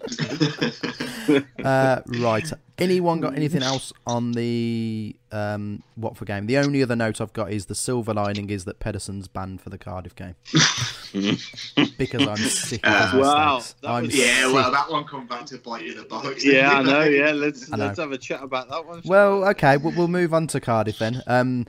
[1.63, 2.51] uh, right.
[2.77, 6.45] Anyone got anything else on the um, Watford game?
[6.45, 9.69] The only other note I've got is the silver lining is that Pedersen's banned for
[9.69, 10.35] the Cardiff game
[11.97, 14.53] because I'm sick of uh, wow, I'm yeah, sick.
[14.53, 16.43] well, that one come back to bite you in the box.
[16.43, 17.03] Yeah, I know.
[17.03, 19.01] Yeah, let's let's have a chat about that one.
[19.05, 21.23] Well, okay, we'll, we'll move on to Cardiff then.
[21.27, 21.65] Um,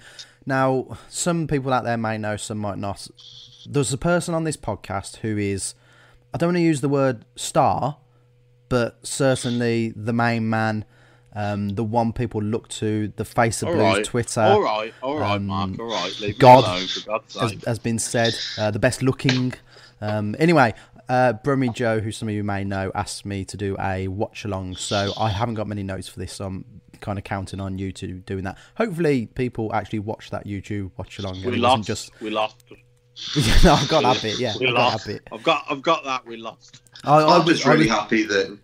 [0.47, 3.09] now, some people out there may know, some might not.
[3.69, 5.75] There's a person on this podcast who is,
[6.33, 7.99] I don't want to use the word star,
[8.69, 10.85] but certainly the main man,
[11.35, 14.05] um, the one people look to, the face of all Blues right.
[14.05, 14.41] Twitter.
[14.41, 16.21] All right, all right, um, Mark, all right.
[16.21, 19.55] Leave God alone, has, has, been said, uh, the best looking.
[20.01, 20.75] Um, anyway,
[21.09, 24.45] uh, Brummy Joe, who some of you may know, asked me to do a watch
[24.45, 26.65] along, so I haven't got many notes for this, so I'm
[27.01, 28.59] kind of counting on you to doing that.
[28.77, 31.43] Hopefully, people actually watch that YouTube watch along.
[31.45, 31.87] We lost.
[31.87, 32.21] Just...
[32.21, 32.65] We lost.
[33.37, 34.39] Yeah, no, I've got that bit.
[34.39, 34.93] Yeah, we I've lost.
[34.93, 35.29] got that bit.
[35.33, 36.27] I've got, I've got that.
[36.27, 36.83] We lost.
[37.05, 37.89] I, I am just really was...
[37.89, 38.59] happy that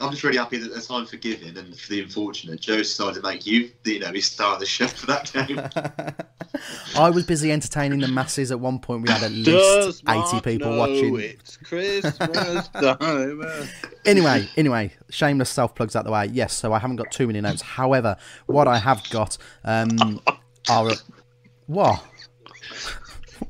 [0.00, 2.60] I'm just really happy that there's time for giving and for the unfortunate.
[2.60, 5.60] Joe decided to make you, you know, his star of the show for that game.
[6.96, 8.50] I was busy entertaining the masses.
[8.50, 11.18] At one point, we had at least Does 80 people watching.
[11.18, 13.42] It's Christmas time.
[14.04, 16.26] anyway, anyway, shameless self plugs out the way.
[16.26, 17.62] Yes, so I haven't got too many notes.
[17.62, 20.20] However, what I have got um,
[20.68, 20.90] are.
[21.66, 22.04] What?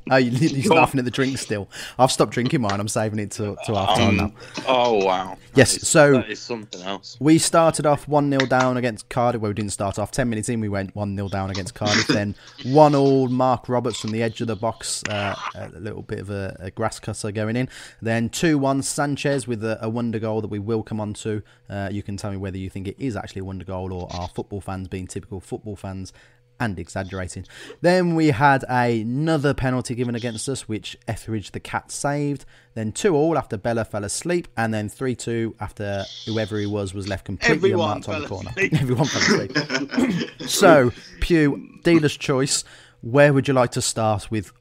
[0.11, 1.67] Oh, you, he's laughing at the drink still.
[1.97, 2.79] I've stopped drinking mine.
[2.79, 4.33] I'm saving it to, to half time um, now.
[4.67, 5.35] Oh, wow.
[5.55, 6.11] yes, is, so.
[6.11, 7.17] That is something else.
[7.19, 9.41] We started off 1 0 down against Cardiff.
[9.41, 10.11] Well, we didn't start off.
[10.11, 12.05] 10 minutes in, we went 1 0 down against Cardiff.
[12.05, 15.01] then 1 all Marc Roberts from the edge of the box.
[15.09, 17.67] Uh, a little bit of a, a, grass cutter going in.
[17.99, 21.41] Then 2 1 Sanchez with a, a, wonder goal that we will come on to.
[21.67, 24.07] Uh, you can tell me whether you think it is actually a wonder goal or
[24.13, 26.13] are football fans being typical football fans
[26.59, 27.45] and exaggerating.
[27.81, 32.45] Then we had another penalty given against us, which Etheridge the cat saved.
[32.73, 36.93] Then 2 all after Bela fell asleep, and then 3 2 after whoever he was
[36.93, 38.51] was left completely Everyone unmarked on the corner.
[38.57, 40.31] Everyone fell asleep.
[40.49, 40.91] so,
[41.21, 42.63] Pew, dealer's choice.
[43.01, 44.51] Where would you like to start with?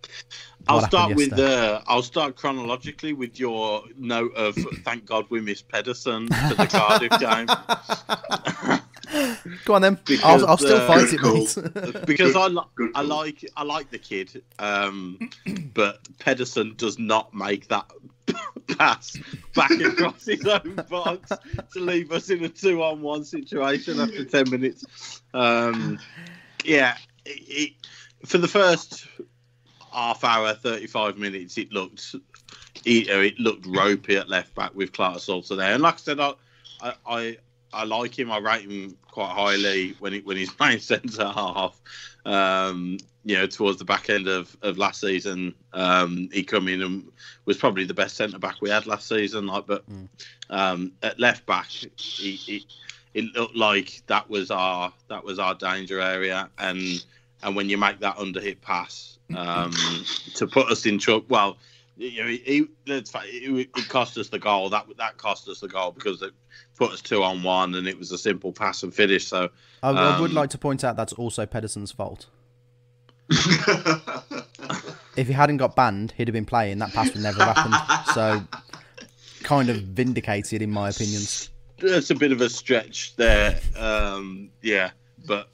[0.68, 4.54] I'll start with uh, I'll start chronologically with your note of
[4.84, 8.78] thank God we missed Pedersen for the Cardiff game.
[9.64, 9.98] Go on then.
[10.04, 12.06] Because, I'll, I'll, still uh, fight it, mate.
[12.06, 15.30] because I, li- I like I like the kid, um,
[15.72, 17.90] but Pedersen does not make that
[18.78, 19.16] pass
[19.54, 21.30] back across his own box
[21.72, 25.22] to leave us in a two-on-one situation after ten minutes.
[25.32, 25.98] Um,
[26.64, 27.72] yeah, it, it,
[28.26, 29.06] for the first
[29.92, 32.14] half hour, thirty-five minutes, it looked
[32.84, 36.20] it, it looked ropey at left back with Clarke Salter there, and like I said,
[36.20, 36.32] I,
[36.82, 37.36] I I
[37.82, 38.30] like him.
[38.30, 41.80] I rate him quite highly when he, when he's playing centre half.
[42.24, 46.82] Um, you know, towards the back end of, of last season, um, he come in
[46.82, 47.10] and
[47.46, 49.46] was probably the best centre back we had last season.
[49.46, 49.84] Like, but
[50.50, 52.66] um, at left back, he, he,
[53.14, 57.04] it looked like that was our that was our danger area, and
[57.42, 59.72] and when you make that under hit pass um,
[60.34, 61.56] to put us in trouble, well,
[61.96, 64.68] you know, he, it, it, it cost us the goal.
[64.68, 66.32] That that cost us the goal because it
[66.76, 69.26] put us two on one, and it was a simple pass and finish.
[69.26, 69.48] So
[69.82, 72.26] I, I would Um, like to point out that's also Pedersen's fault.
[75.16, 76.78] If he hadn't got banned, he'd have been playing.
[76.78, 78.04] That pass would never have happened.
[78.14, 78.42] So,
[79.44, 81.50] kind of vindicated in my opinions.
[81.78, 83.60] that's a bit of a stretch there.
[83.76, 84.90] Um, yeah,
[85.24, 85.48] but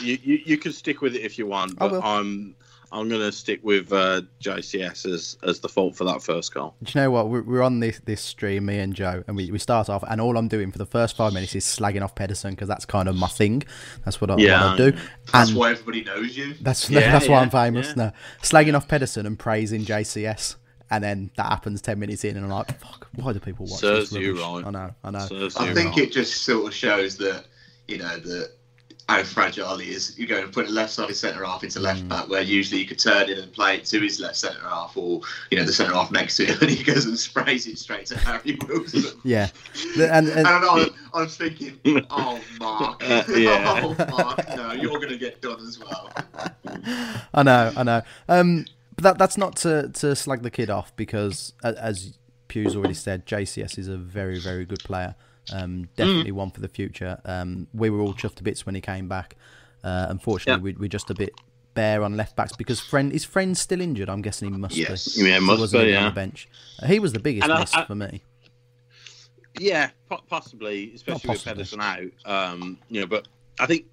[0.00, 1.76] you, you you can stick with it if you want.
[1.76, 2.00] But.
[2.04, 2.54] I'm
[2.90, 6.74] I'm going to stick with uh, JCS as as the fault for that first goal.
[6.82, 7.28] Do you know what?
[7.28, 10.20] We're, we're on this this stream, me and Joe, and we, we start off, and
[10.20, 13.08] all I'm doing for the first five minutes is slagging off Pedersen because that's kind
[13.08, 13.62] of my thing.
[14.04, 14.64] That's what I Yeah.
[14.64, 14.98] want to do.
[15.32, 16.54] That's and why everybody knows you.
[16.62, 17.88] that's Yeah, that's why I'm famous.
[17.88, 17.94] yeah.
[17.96, 20.56] No, slagging off Pedersen and praising JCS,
[20.90, 23.80] and then that happens ten minutes in, and I'm like, fuck, why do people watch
[23.80, 24.20] Serves this?
[24.22, 24.64] you right.
[24.66, 25.18] I know, I know.
[25.20, 25.98] Serves I think right.
[26.06, 27.44] it just sort of shows that
[27.86, 28.52] you know that
[29.08, 30.18] how fragile he is.
[30.18, 32.08] You go and put a left-sided centre half into left Mm.
[32.08, 34.96] back, where usually you could turn in and play it to his left centre half,
[34.96, 37.78] or you know the centre half next to him, and he goes and sprays it
[37.78, 39.04] straight to Harry Wilson.
[39.24, 39.48] Yeah,
[39.96, 41.78] and, and And I'm, I'm thinking,
[42.10, 43.80] oh Mark, Uh, yeah.
[43.82, 46.10] oh Mark, no, you're going to get done as well.
[47.34, 48.02] I know, I know.
[48.28, 48.64] Um,
[48.96, 52.18] but that that's not to to slag the kid off because, as
[52.48, 55.14] Pew's already said, JCS is a very very good player.
[55.52, 57.20] Um, definitely one for the future.
[57.24, 59.36] Um, we were all chuffed to bits when he came back.
[59.84, 61.32] Uh, unfortunately, we, we're just a bit
[61.74, 64.08] bare on left backs because friend is friend still injured.
[64.08, 65.16] I'm guessing he must Yes.
[65.16, 65.24] be.
[65.28, 66.48] Yeah, He must be, even on the bench.
[66.82, 68.22] Uh, he was the biggest I- miss I- for me.
[69.60, 71.44] Yeah, po- possibly, especially with.
[71.44, 72.02] Pedersen out.
[72.24, 73.26] Um, you know, but
[73.58, 73.86] I think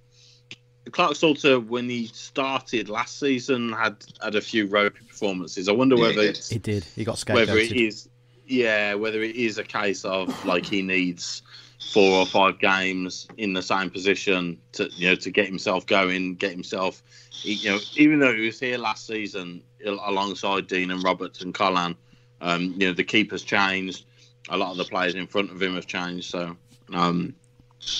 [0.92, 5.68] Clarke Salter, when he started last season, had had a few ropey performances.
[5.68, 6.84] I wonder Yeah, whether he it's He did.
[6.84, 8.08] He got whether it is
[8.48, 11.42] yeah whether it is a case of like he needs
[11.86, 16.36] four or five games in the same position to you know to get himself going
[16.36, 17.02] get himself
[17.44, 21.96] you know even though he was here last season alongside Dean and Roberts and Collan
[22.42, 24.06] um you know the keeper's changed.
[24.50, 26.58] A lot of the players in front of him have changed so
[26.94, 27.34] um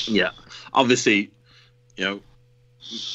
[0.08, 0.32] yeah.
[0.74, 1.32] Obviously
[1.96, 2.22] you know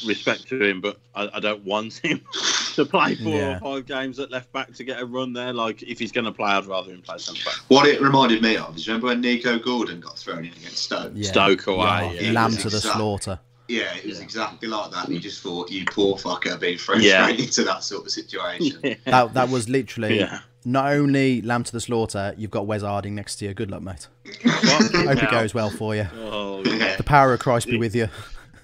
[0.07, 2.21] respect to him but I, I don't want him
[2.76, 3.56] to play four Yeah.
[3.62, 5.52] or five games at left back to get a run there.
[5.52, 7.54] Like if he's going to play, I'd rather him play centre back.
[7.68, 11.12] What it reminded me of is remember when Nico Gordon got thrown in against Stoke?
[11.14, 11.28] Yeah.
[11.30, 12.33] Stoke away, yeah.
[12.33, 13.38] Lamb to the exact- slaughter.
[13.68, 14.24] Yeah, it was Yeah.
[14.24, 15.09] exactly like that.
[15.09, 17.22] You just thought, you poor fucker, being thrown Yeah.
[17.24, 18.96] straight into that sort of situation.
[19.04, 20.40] That that was literally Yeah.
[20.64, 22.35] not only lamb to the slaughter.
[22.37, 23.54] You've got Wes Harding next to you.
[23.54, 24.09] Good luck, mate.
[24.42, 26.09] Fucking Hope it goes well for you.
[26.16, 26.96] Oh, Yeah.
[26.96, 28.09] The power of Christ be with you.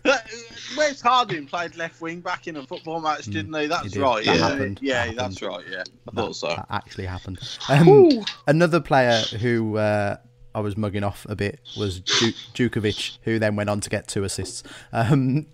[0.77, 3.67] Wes Harding played left wing back in a football match, didn't he?
[3.67, 3.93] That's Mm.
[3.93, 4.01] did.
[4.03, 4.25] right.
[4.25, 4.79] That yeah, happened.
[4.83, 5.65] yeah, That that's right.
[5.71, 6.49] Yeah, I thought so.
[6.49, 7.39] That actually happened.
[7.69, 10.17] Um, another player who uh,
[10.55, 14.09] I was mugging off a bit was Ju- Jutkiewicz, who then went on to get
[14.09, 14.63] two assists.
[14.93, 15.47] Um,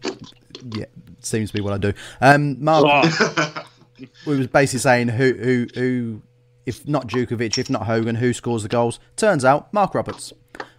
[0.76, 0.84] yeah,
[1.20, 1.92] seems to be what I do.
[2.20, 3.64] Um, Mark, Oh,
[4.26, 6.22] we was basically saying who, who, who,
[6.66, 9.00] if not Jutkiewicz, if not Hogan, who scores the goals?
[9.16, 10.32] Turns out Marc Roberts.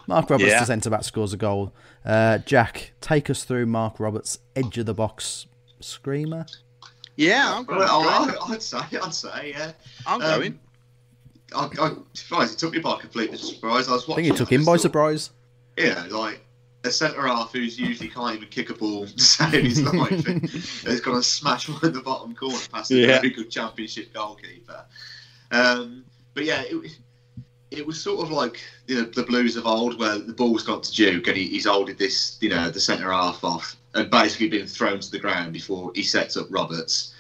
[0.08, 0.60] Marc Roberts, Yeah.
[0.60, 1.74] the centre back, scores a goal.
[2.06, 5.48] Uh, Jack, take us through Marc Roberts' edge of the box
[5.80, 6.46] screamer.
[7.16, 7.80] yeah, I'm going.
[7.80, 9.72] Well, I, I'd say, I'd say, yeah.
[10.06, 10.60] I'm um, going.
[11.56, 13.88] I, I, surprised, it took me by complete surprise.
[13.88, 14.26] I was I watching.
[14.26, 15.30] think he took him by surprise.
[15.78, 16.44] Yeah, like
[16.84, 20.42] a centre half who's usually can't even kick a ball to save his life, and
[20.50, 23.08] has got to smash one in the bottom corner past a Yeah.
[23.22, 24.84] very good championship goalkeeper.
[25.52, 26.98] Um, but yeah, it, was-
[27.74, 30.84] it was sort of like you know, the Blues of old, where the ball's got
[30.84, 34.48] to Duke and he, he's holding this, you know, the centre half off and basically
[34.50, 37.14] been thrown to the ground before he sets up Roberts.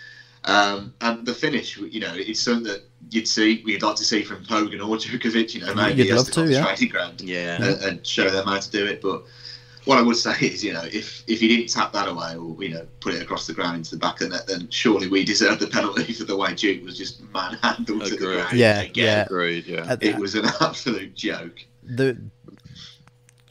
[0.45, 4.23] Um, and the finish, you know, it's something that you'd see, we'd like to see
[4.23, 6.59] from Hogan or Jutkiewicz, you know, maybe You'd he has love to, to, yeah.
[6.59, 7.63] the training ground Yeah.
[7.63, 9.01] and, and show them how to do it.
[9.01, 9.23] But
[9.85, 12.61] what I would say is, you know, if if he didn't tap that away or
[12.63, 15.07] you know put it across the ground into the back of the net, then surely
[15.07, 18.57] we deserve the penalty for the way Duke was just manhandled to the ground.
[18.57, 19.05] Yeah, again.
[19.05, 19.21] yeah.
[19.25, 19.65] Agreed.
[19.65, 19.95] Yeah.
[20.01, 21.59] It was an absolute joke.
[21.83, 22.17] the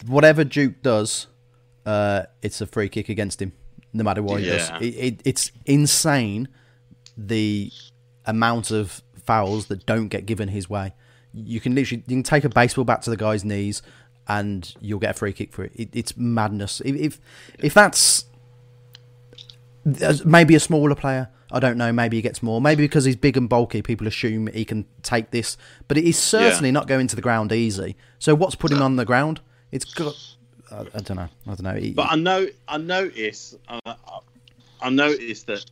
[0.06, 1.26] whatever Duke does,
[1.86, 3.52] uh, it's a free kick against him,
[3.92, 4.56] no matter what he Yeah.
[4.56, 4.82] does.
[4.82, 6.48] It, it, it's insane
[7.16, 7.70] the
[8.24, 10.94] amount of fouls that don't get given his way.
[11.34, 13.82] You can literally you can take a baseball bat to the guy's knees,
[14.28, 15.72] and you'll get a free kick for it.
[15.74, 16.80] it it's madness.
[16.84, 17.20] If, if
[17.58, 18.24] if that's
[20.24, 21.28] maybe a smaller player.
[21.54, 21.92] I don't know.
[21.92, 22.62] Maybe he gets more.
[22.62, 25.58] Maybe because he's big and bulky, people assume he can take this.
[25.86, 27.94] But it is certainly not going to the ground easy.
[28.18, 29.42] So what's putting on the ground?
[29.70, 30.14] It's got
[30.70, 31.28] I, I don't know.
[31.46, 31.92] I don't know.
[31.94, 33.94] But I know I notice uh,
[34.82, 35.64] I notice that,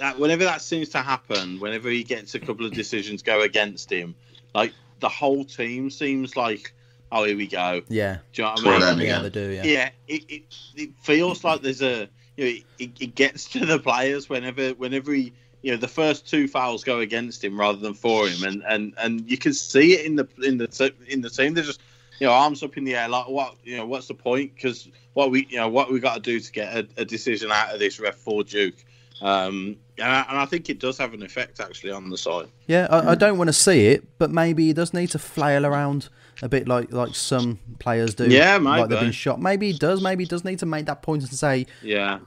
[0.00, 3.92] that whenever that seems to happen, whenever he gets a couple of decisions go against
[3.92, 4.14] him,
[4.54, 6.72] like the whole team seems like,
[7.12, 7.82] oh here we go.
[7.88, 9.06] yeah, Do you know what I mean?
[9.06, 9.50] yeah, they do.
[9.50, 10.42] Yeah, Yeah, it, it
[10.74, 15.12] it feels like there's a you know it, it gets to the players whenever whenever
[15.12, 18.62] he you know the first two fouls go against him rather than for him, and
[18.68, 21.54] and and you can see it in the in the in the team.
[21.54, 21.80] They're just
[22.20, 24.54] you know arms up in the air like what you know what's the point?
[24.54, 27.50] Because what we you know what we got to do to get a, a decision
[27.50, 28.84] out of this ref for Duke.
[29.20, 32.46] Um, and I, and I think it does have an effect actually on the side.
[32.68, 32.86] yeah.
[32.88, 36.08] I, I don't want to see it, but maybe he does need to flail around
[36.42, 38.28] a bit like like some players do.
[38.28, 39.40] Yeah, like they've been shot.
[39.40, 40.00] Maybe he does.
[40.02, 42.18] Maybe he does need to make that point and say, Yeah,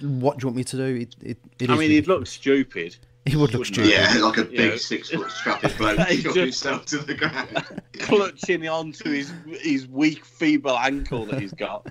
[0.00, 2.26] "What do you want me to do?" It, it, it I is mean, he'd look
[2.26, 2.96] stupid.
[3.26, 3.90] He would look stupid.
[3.90, 4.76] Yeah, like a big Yeah.
[4.78, 7.48] six foot strapping bloke He shove just- himself to the ground.
[8.00, 11.86] clutching onto his his weak, feeble ankle that he's got.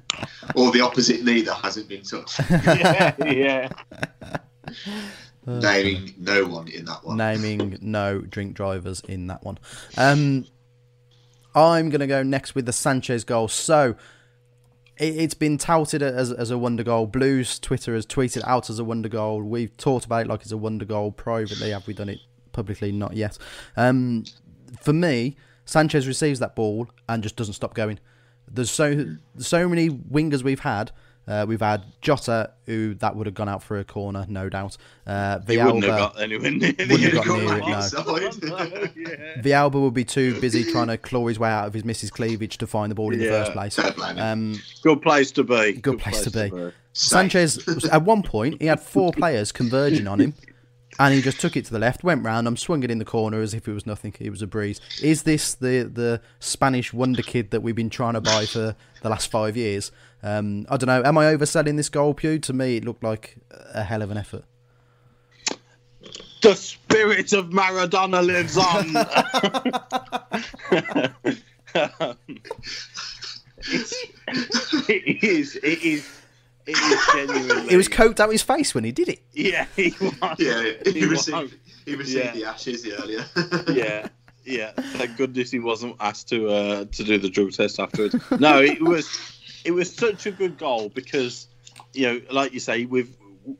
[0.55, 2.39] or the opposite knee that hasn't been touched.
[2.49, 3.69] yeah, yeah.
[5.45, 7.17] Naming no one in that one.
[7.17, 9.57] naming no drink drivers in that one.
[9.95, 10.45] Um,
[11.55, 13.47] I'm going to go next with the Sanchez goal.
[13.47, 13.95] So
[14.97, 17.07] it, it's been touted as, as a wonder goal.
[17.07, 19.41] Blues Twitter has tweeted out as a wonder goal.
[19.41, 21.71] We've talked about it like it's a wonder goal privately.
[21.71, 22.19] Have we done it
[22.51, 22.91] publicly?
[22.91, 23.37] Not yet.
[23.75, 24.25] Um,
[24.81, 27.99] for me, Sanchez receives that ball and just doesn't stop going.
[28.49, 30.91] There's so so many wingers we've had.
[31.27, 34.77] Uh, we've had Jota, who that would have gone out for a corner, no doubt.
[35.05, 38.15] Uh, He wouldn't have got anywhere near Wouldn't the got Got near that it, no.
[38.15, 38.91] inside.
[38.95, 39.41] yeah.
[39.41, 42.11] Villalba would be too busy trying to claw his way out of his Mrs.
[42.11, 43.75] cleavage to find the ball in the first place.
[43.75, 44.23] Don't blame him.
[44.53, 45.73] Um, Good place to be.
[45.73, 46.49] Good place to be.
[46.49, 46.73] Safe.
[46.93, 50.33] Sanchez, at one point, he had four players converging on him,
[50.99, 53.05] and he just took it to the left, went round, and swung it in the
[53.05, 54.15] corner as if it was nothing.
[54.19, 54.81] It was a breeze.
[55.01, 59.09] Is this the the Spanish wonder kid that we've been trying to buy for the
[59.09, 59.91] last five years?
[60.23, 61.03] Um, I don't know.
[61.03, 62.39] Am I overselling this goal, Pew?
[62.39, 63.37] To me, it looked like
[63.73, 64.43] a hell of an effort.
[66.41, 68.95] The spirit of Maradona lives on.
[74.89, 75.55] it is.
[75.57, 76.09] It is.
[76.67, 77.67] It is genuinely.
[77.73, 79.19] It was coked out his face when he did it.
[79.33, 80.13] Yeah, he was.
[80.39, 81.27] Yeah, he was.
[81.27, 82.31] received, he received Yeah.
[82.33, 83.25] the ashes earlier.
[83.73, 84.07] yeah,
[84.43, 84.71] yeah.
[84.71, 88.15] Thank goodness he wasn't asked to uh, to do the drug test afterwards.
[88.39, 89.07] No, it was
[89.63, 91.47] it was such a good goal because
[91.93, 93.15] you know, like you say, we've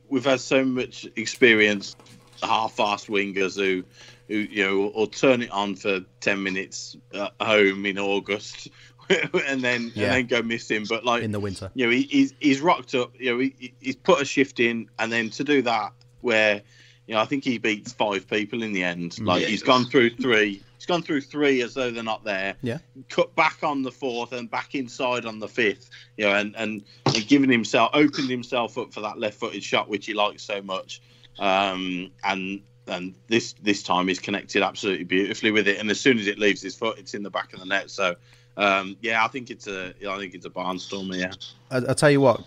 [0.09, 1.95] we've had so much experience,
[2.43, 3.83] half-assed wingers who
[4.27, 8.67] who you know will turn it on for ten minutes at home in August.
[9.47, 10.05] and then Yeah.
[10.05, 11.71] and then go missing, but like In the winter.
[11.75, 13.11] you know, he, he's he's rocked up.
[13.19, 16.61] You know, he, he's put a shift in, and then to do that, where
[17.07, 19.17] you know, I think he beats five people in the end.
[19.19, 20.61] Like Yeah, he's he gone through three.
[20.77, 22.55] He's gone through three as though they're not there.
[22.61, 22.79] Yeah.
[23.09, 25.89] Cut back on the fourth and back inside on the fifth.
[26.17, 30.05] You know, and and, and giving himself opened himself up for that left-footed shot, which
[30.05, 31.01] he likes so much.
[31.39, 35.77] Um, and and this this time he's connected absolutely beautifully with it.
[35.79, 37.89] And as soon as it leaves his foot, it's in the back of the net.
[37.89, 38.15] So.
[38.57, 41.17] Um, yeah, I think it's a, I think it's a barnstormer.
[41.17, 41.31] Yeah,
[41.71, 42.41] I, I tell you what,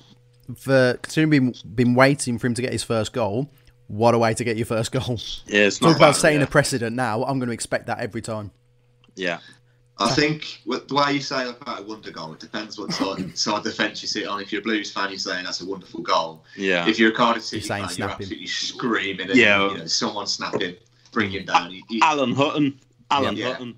[0.58, 3.48] for considering we've been, been waiting for him to get his first goal,
[3.86, 5.20] what a way to get your first goal.
[5.46, 6.44] yeah, it's Talk not about bad, setting yeah.
[6.46, 7.22] a precedent now.
[7.24, 8.50] I'm going to expect that every time.
[9.14, 9.38] Yeah,
[9.98, 13.36] I think what, the way you say about a wonder goal, it depends what side,
[13.38, 14.40] side of the fence you sit on.
[14.40, 16.44] If you're a Blues fan, you're saying that's a wonderful goal.
[16.56, 19.30] yeah, If you're a Cardiff City You're saying fan, you're snap absolutely screaming.
[19.30, 19.66] At Yeah.
[19.66, 20.74] him, you know, someone snap him,
[21.12, 21.70] bring him down.
[21.70, 23.52] He- he- Alan Hutton, Alan Yeah.
[23.52, 23.76] Hutton.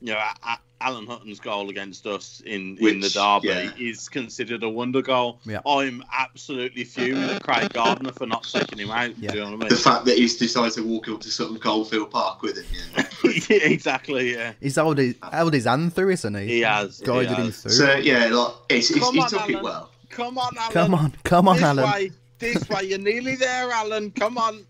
[0.00, 3.70] You know, A- A- Alan Hutton's goal against us in, in the derby yeah.
[3.78, 5.38] is considered a wonder goal.
[5.44, 5.60] Yeah.
[5.66, 9.16] I'm absolutely fuming at Craig Gardner for not taking him out.
[9.18, 9.32] Yeah.
[9.32, 11.58] Do you know what I the fact that he's decided to walk up to Sutton
[11.58, 12.64] Coldfield Park with him.
[12.96, 13.04] Yeah.
[13.48, 14.32] yeah, exactly.
[14.32, 16.46] Yeah, He's held his, held his hand through, isn't he?
[16.46, 16.98] he has.
[16.98, 17.72] he Guided him through.
[17.72, 19.90] So yeah, like it's, it's, Come he on, took it well.
[20.08, 20.72] Come on, Alan.
[20.72, 21.90] come on, come on, this Alan.
[21.90, 22.84] way, this way.
[22.84, 24.10] You're nearly there, Alan.
[24.12, 24.66] Come on.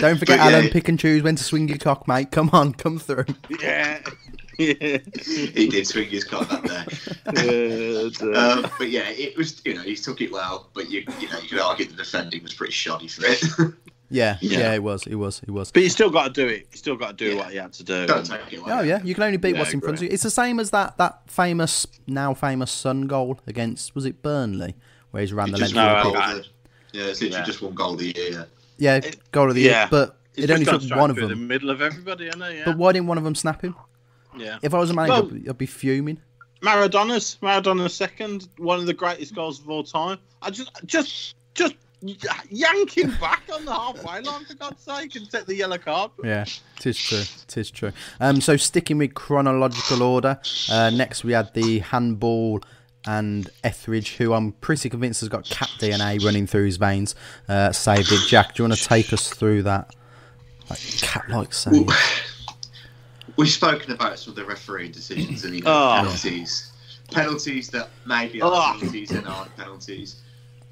[0.00, 2.30] Don't forget, But, yeah, Alan, pick and choose when to swing your cock, mate.
[2.32, 3.26] Come on, come through.
[3.60, 4.00] Yeah.
[4.58, 4.98] Yeah.
[5.24, 6.64] He did swing his cock that
[7.34, 8.10] day.
[8.24, 11.28] Uh, um, but yeah, it was you know he took it well, but you you
[11.28, 13.42] know you could argue the defending was pretty shoddy for it.
[14.10, 14.74] Yeah, yeah, Yeah.
[14.74, 15.72] it was, it was, it was.
[15.72, 16.68] but you still got to do it.
[16.70, 17.36] You still got to do Yeah.
[17.36, 18.06] what you had to do.
[18.06, 18.70] Don't take it away.
[18.72, 20.08] Oh yeah, you can only beat Yeah, what's in front of you.
[20.12, 24.76] It's the same as that that famous now famous Son goal against was it Burnley
[25.10, 26.42] where he's ran the Just length of the goal
[26.92, 27.44] yeah, it's literally Yeah.
[27.44, 28.30] just one goal of the year.
[28.30, 28.44] Yeah.
[28.76, 31.36] Yeah, It- goal of the year, but He's it only took one of through the
[31.36, 32.48] middle of everybody, I know.
[32.48, 32.62] Yeah.
[32.66, 33.74] But why didn't one of them snap him?
[34.36, 34.58] Yeah.
[34.62, 36.20] If I was a manager, Well- I'd, be, I'd be fuming.
[36.62, 40.18] Maradona's Maradona's second, one of the greatest goals of all time.
[40.40, 41.74] I just just just
[42.48, 46.10] yank him back on the halfway line for God's sake and take the yellow card.
[46.22, 46.44] Yeah,
[46.78, 47.92] tis true, tis true.
[48.20, 50.38] Um, so sticking with chronological order,
[50.70, 52.60] uh, next we had the handball
[53.06, 57.14] and Etheridge, who I'm pretty convinced has got cat DNA running through his veins,
[57.48, 58.26] uh, saved it.
[58.26, 59.94] Jack, do you want to take us through that
[60.70, 61.86] like, cat-like save?
[63.36, 65.94] Well, we've spoken about some of the referee decisions and you know, Oh.
[66.02, 66.72] penalties,
[67.10, 68.76] penalties that maybe are Oh.
[68.78, 70.16] penalties and aren't penalties.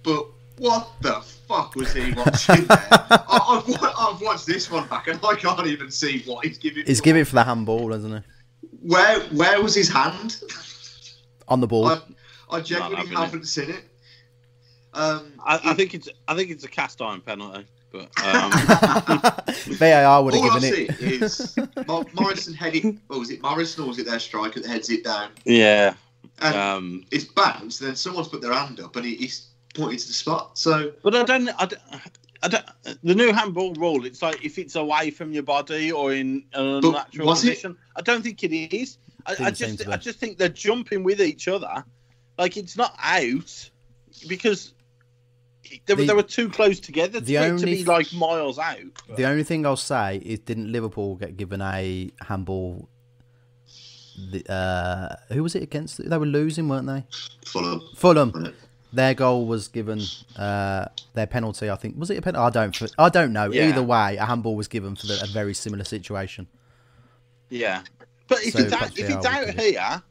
[0.02, 0.26] But
[0.58, 2.78] what the fuck was he watching there?
[2.90, 6.86] I, I've, I've watched this one back and I can't even see what he's giving.
[6.86, 7.04] He's for.
[7.04, 8.22] giving for the handball, isn't he?
[8.82, 10.40] Where where was his hand?
[11.48, 11.88] On the ball.
[11.88, 12.00] I,
[12.50, 13.16] I genuinely having it.
[13.18, 13.84] haven't seen it.
[14.94, 18.50] Um, I, I think it's I think it's a cast iron penalty, but um,
[19.76, 21.22] VAR would have all I given see it.
[21.22, 23.00] is Mo- Morrison heading.
[23.08, 23.42] What was it?
[23.42, 25.30] Morrison or was it their striker that heads it down?
[25.44, 25.94] yeah,
[26.40, 27.80] And um, it's bounced.
[27.80, 30.56] Then someone's put their hand up and he, he's pointing to the spot.
[30.58, 31.82] So but I don't, I don't.
[32.44, 32.64] I don't,
[33.04, 36.80] the new handball rule, it's like if it's away from your body or in an
[36.80, 37.50] But unnatural was it?
[37.50, 37.76] position.
[37.94, 38.98] I don't think it is.
[39.26, 39.86] I, I just.
[39.86, 41.84] I just think they're jumping with each other.
[42.38, 43.70] Like it's not out
[44.26, 44.74] because
[45.86, 48.58] they, were The- they were too close together the for it to be like miles
[48.58, 48.76] out.
[49.08, 52.88] but- The only thing I'll say is, didn't Liverpool get given a handball?
[54.30, 56.08] The, uh, who was it against?
[56.08, 57.04] They were losing, weren't they?
[57.46, 57.80] Fulham.
[57.96, 58.54] Fulham.
[58.92, 60.02] Their goal was given.
[60.36, 62.44] Uh, their penalty, I think, was it a penalty?
[62.44, 62.92] I don't.
[62.98, 63.50] I don't know.
[63.50, 63.68] Yeah.
[63.70, 66.46] Either way, a handball was given for the, a very similar situation.
[67.48, 67.82] Yeah,
[68.28, 70.02] but if So it's out, perhaps if it's out here,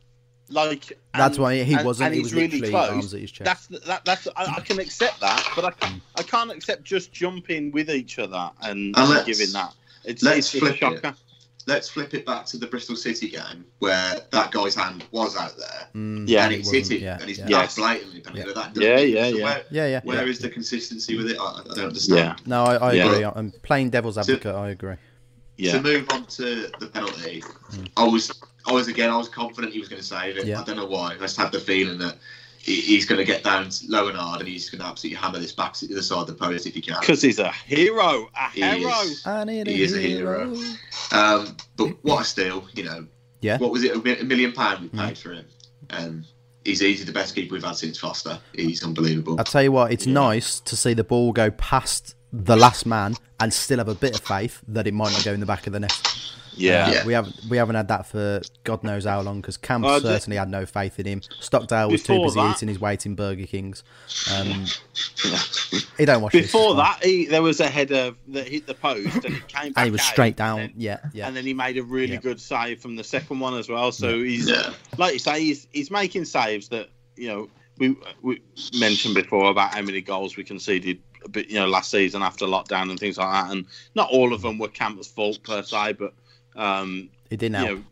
[0.52, 2.08] like That's why he and- wasn't.
[2.08, 2.90] and he he's was really close.
[2.90, 3.46] arms at his chest.
[3.70, 7.12] That's that, that's I, I can accept that, but I can, I can't accept just
[7.12, 9.74] jumping with each other and, And let's- giving that.
[10.04, 10.78] It's, let's it's just a flip it.
[11.02, 11.16] shocker.
[11.68, 15.56] Let's flip it back to the Bristol City game where that guy's hand was out
[15.58, 16.46] there Mm, Yeah.
[16.46, 17.46] and it's hit yeah, and he's yeah.
[17.50, 17.76] Yes.
[17.76, 18.48] blatantly penalty.
[18.48, 18.54] Yeah.
[18.56, 19.44] That Yeah, yeah, so yeah.
[19.44, 20.02] Where, yeah, yeah.
[20.04, 21.38] where is the consistency with it?
[21.40, 22.18] I, I don't understand.
[22.20, 23.06] Yeah, No, I, I Yeah.
[23.12, 23.26] agree.
[23.26, 24.56] I'm playing devil's advocate.
[24.56, 24.96] I agree.
[25.58, 25.74] yeah.
[25.74, 27.44] To move on to the penalty,
[27.96, 28.32] I was,
[28.66, 30.46] I was again, I was confident he was going to save it.
[30.46, 30.62] Yeah.
[30.62, 31.14] I don't know why.
[31.14, 32.18] I just had the feeling that
[32.60, 35.52] he's going to get down low and hard, and he's going to absolutely hammer this
[35.52, 36.98] back to the other side of the post if he can.
[37.00, 38.92] Because he's a hero, a He hero.
[39.02, 39.26] is.
[39.26, 40.56] I need He is a hero.
[41.12, 43.08] Um, but what a steal, you know.
[43.42, 43.58] Yeah.
[43.58, 43.96] What was it?
[43.96, 45.46] A million pound we paid for him,
[45.90, 46.26] and
[46.64, 48.40] he's easily the best keeper we've had since Foster.
[48.54, 49.38] He's unbelievable.
[49.40, 49.92] I'll tell you what.
[49.92, 53.96] It's nice to see the ball go past the last man and still have a
[53.96, 55.92] bit of faith that it might not go in the back of the net.
[56.56, 56.86] Yeah.
[56.88, 57.06] Uh, Yeah.
[57.06, 60.06] we haven't we haven't had that for God knows how long because Camp Uh, d-
[60.06, 61.22] certainly had no faith in him.
[61.40, 63.84] Stockdale was too busy that- eating his weight in Burger Kings.
[64.36, 64.66] Um,
[65.98, 69.24] he don't watch Before it's that, he, there was a header that hit the post
[69.26, 70.58] and it came back and he was out, straight down.
[70.60, 71.28] then- yeah, yeah.
[71.28, 72.20] And then he made a really Yeah.
[72.20, 73.92] good save from the second one as well.
[73.92, 74.74] So he's Yeah.
[74.98, 78.42] like you say, he's he's making saves that you know we we
[78.80, 82.46] mentioned before about how many goals we conceded, a bit you know last season after
[82.46, 83.52] lockdown and things like that.
[83.52, 86.14] And not all of them were Camp's fault per se, but
[86.56, 87.80] um, It didn't you help.
[87.80, 87.86] know,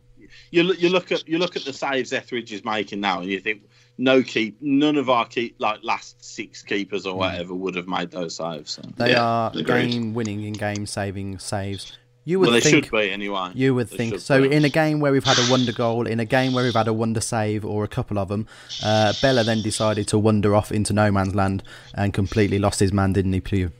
[0.50, 3.28] you look you look at you look at the saves Etheridge is making now, and
[3.30, 3.62] you think
[3.98, 8.10] no keep none of our keep like last six keepers or whatever would have made
[8.10, 8.72] those saves.
[8.72, 8.82] So.
[8.96, 9.90] they yeah, are agreed.
[9.90, 11.96] game winning and game saving saves.
[12.24, 13.50] You would Well, they think should be anyway.
[13.54, 14.42] You would They think so.
[14.42, 14.54] be.
[14.54, 16.86] In a game where we've had a wonder goal, in a game where we've had
[16.86, 18.46] a wonder save, or a couple of them,
[18.84, 21.62] uh, Bela then decided to wander off into no man's land
[21.94, 23.72] and completely lost his man, didn't he, Pew?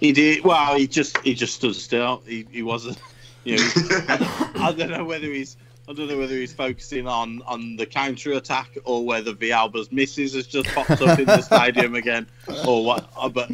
[0.00, 0.76] He did well.
[0.76, 2.22] He just he just stood still.
[2.26, 2.98] He, he wasn't.
[3.44, 3.68] You know,
[4.08, 5.56] I, don't, I don't know whether he's
[5.88, 10.34] I don't know whether he's focusing on on the counter attack or whether Villalba's misses
[10.34, 12.26] has just popped up in the stadium again
[12.66, 13.10] or what.
[13.16, 13.50] uh, But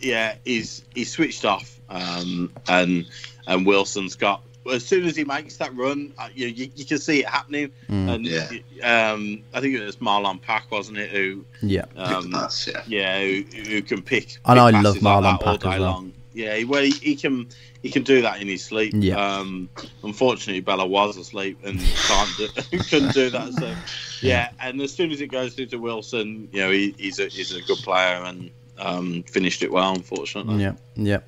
[0.00, 1.78] yeah, he's he's switched off.
[1.88, 3.06] Um, and
[3.46, 6.98] and Wilson's got as soon as he makes that run, uh, you, you you can
[6.98, 7.70] see it happening.
[7.88, 8.14] Mm.
[8.14, 9.12] And Yeah.
[9.12, 11.08] um, I think it was Marlon Pack, wasn't it?
[11.10, 11.84] Who Yeah.
[11.96, 12.82] um, That's yeah.
[12.86, 14.36] yeah, who, who can pick.
[14.44, 15.90] And pick I passes love like Marlon that all Pack as well.
[15.92, 16.12] long.
[16.38, 17.48] Yeah, he, well, he, he can
[17.82, 18.92] he can do that in his sleep.
[18.94, 19.16] Yeah.
[19.16, 19.68] Um,
[20.04, 22.48] unfortunately, Bela was asleep and can't do,
[22.88, 23.54] couldn't do that.
[23.54, 23.74] So
[24.24, 27.26] yeah, and as soon as it goes through to Wilson, you know, he, he's a
[27.26, 29.92] he's a good player and um, finished it well.
[29.92, 30.62] Unfortunately.
[30.62, 31.18] Yeah, yeah.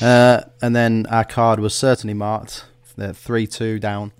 [0.00, 2.64] Uh, and then our card was certainly marked.
[2.96, 4.10] The three-two down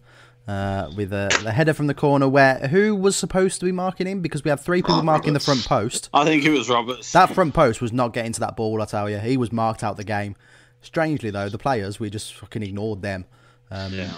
[0.49, 2.29] uh, with a, the header from the corner.
[2.29, 4.21] Where who was supposed to be marking him?
[4.23, 6.09] Because we had three people Oh, marking the front post.
[6.15, 7.13] I think it was Roberts.
[7.13, 8.81] That front post was not getting to that ball.
[8.83, 10.37] I tell you, he was marked out the game.
[10.83, 13.25] Strangely though, the players we just fucking ignored them.
[13.71, 14.13] Um, yeah.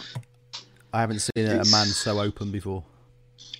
[0.92, 2.84] I haven't seen a It's- man so open before.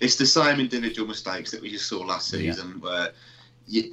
[0.00, 3.12] It's the same individual mistakes that we just saw last season, where
[3.66, 3.90] you,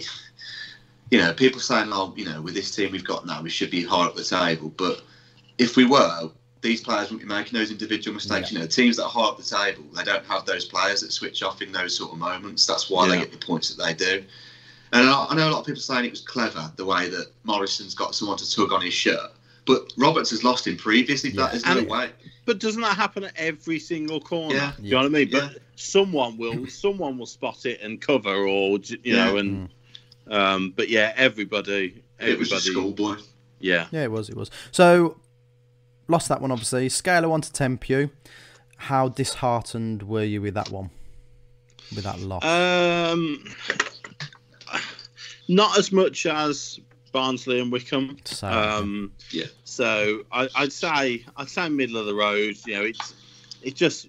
[1.09, 3.71] you know people saying, "Oh, you know, with this team we've got now, we should
[3.71, 5.01] be higher up the table." But
[5.57, 6.30] if we were,
[6.66, 8.51] these players won't be making those individual mistakes.
[8.51, 11.11] You know, teams that are high up the table, they don't have those players that
[11.11, 12.66] switch off in those sort of moments.
[12.66, 14.24] That's why they get the points that they do.
[14.93, 17.28] And I I know a lot of people saying it was clever the way that
[17.43, 19.32] Morrison's got someone to tug on his shirt,
[19.66, 21.30] but Roberts has lost him previously.
[21.32, 21.47] Yeah.
[21.51, 22.09] there's no And- way
[22.45, 24.53] but doesn't that happen at every single corner?
[24.55, 24.74] Yeah.
[24.78, 25.30] Do you know what I mean?
[25.30, 25.49] Yeah.
[25.53, 29.16] But someone will someone will spot it and cover, or you Yeah.
[29.26, 29.70] know, and
[30.30, 33.24] um, but yeah, everybody, It was just everybody, schoolboy.
[33.59, 33.88] yeah.
[33.91, 34.30] Yeah, it was.
[34.30, 34.49] It was.
[34.72, 35.18] So
[36.08, 36.89] lost that one obviously.
[36.89, 38.10] Scale of one to ten, Pew.
[38.78, 40.89] How disheartened were you with that one?
[41.95, 42.43] With that loss?
[42.43, 43.45] Um,
[45.47, 46.80] not as much as
[47.12, 48.18] Barnsley and Wycombe.
[48.26, 49.45] So, Um, Yeah.
[49.64, 52.58] So I, I'd say I'd say middle of the road.
[52.66, 53.14] You know, it's
[53.62, 54.08] it's just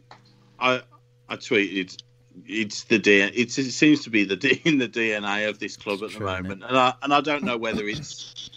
[0.59, 0.83] I
[1.29, 1.97] I tweeted
[2.47, 3.33] it's the DNA.
[3.35, 6.19] It's, it seems to be the D, in the DNA of this club at the
[6.19, 8.51] True, isn't moment, and I and I don't know whether it's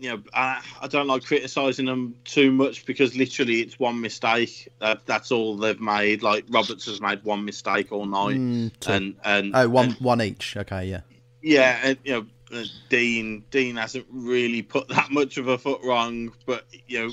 [0.00, 4.68] you know I, I don't like criticizing them too much because literally it's one mistake.
[4.80, 6.22] That, that's all they've made.
[6.22, 10.22] Like Roberts has made one mistake all night, Mm, and and oh, one and- one
[10.22, 10.56] each.
[10.56, 11.00] Okay, yeah.
[11.42, 12.26] yeah, and you know,
[12.58, 17.10] uh, Dean Dean hasn't really put that much of a foot wrong, but you know,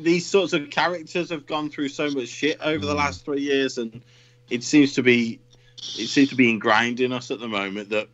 [0.00, 2.98] these sorts of characters have gone through so much shit over the Mm.
[2.98, 4.02] last three years, and
[4.50, 5.38] it seems to be
[5.98, 8.08] it seems to be ingrained in us at the moment that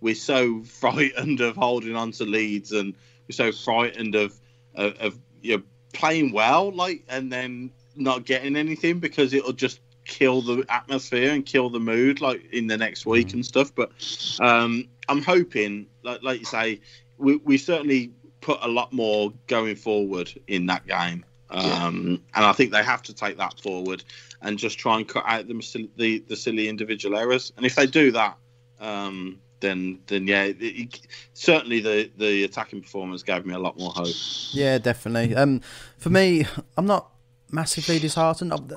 [0.00, 2.94] we're so frightened of holding on to leads, and
[3.32, 4.38] so frightened of
[4.74, 5.62] of, of you know,
[5.92, 11.44] playing well, like, and then not getting anything because it'll just kill the atmosphere and
[11.44, 13.72] kill the mood like in the next week and stuff.
[13.74, 13.92] But
[14.40, 16.80] um i'm hoping like like you say
[17.18, 21.24] we, we certainly put a lot more going forward in that game.
[21.50, 24.02] Um and i think they have to take that forward
[24.40, 27.52] and just try and cut out the the, the silly individual errors.
[27.56, 28.36] And if they do that
[28.80, 31.00] um then then yeah it, it,
[31.34, 34.14] certainly the the attacking performance gave me a lot more hope
[34.52, 35.34] Yeah, definitely.
[35.34, 35.60] Um,
[35.98, 36.46] for me,
[36.76, 37.10] I'm not
[37.50, 38.52] massively disheartened.
[38.52, 38.68] I'm-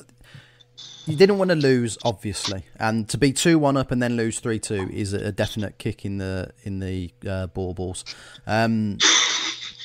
[1.06, 4.40] You didn't want to lose, obviously, and to be two one up and then lose
[4.40, 8.06] three two is a definite kick in the in the uh, baubles.
[8.46, 8.98] Um,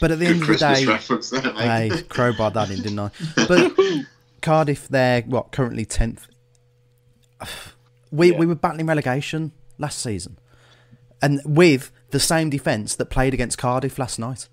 [0.00, 2.08] but at the end of the Christmas day, reference I mate.
[2.10, 3.10] crowbar that in, didn't I?
[3.48, 3.72] But
[4.42, 6.28] Cardiff, they're what currently tenth.
[8.10, 8.38] We Yeah.
[8.38, 10.38] we were battling relegation last season,
[11.22, 14.48] and with the same defence that played against Cardiff last night.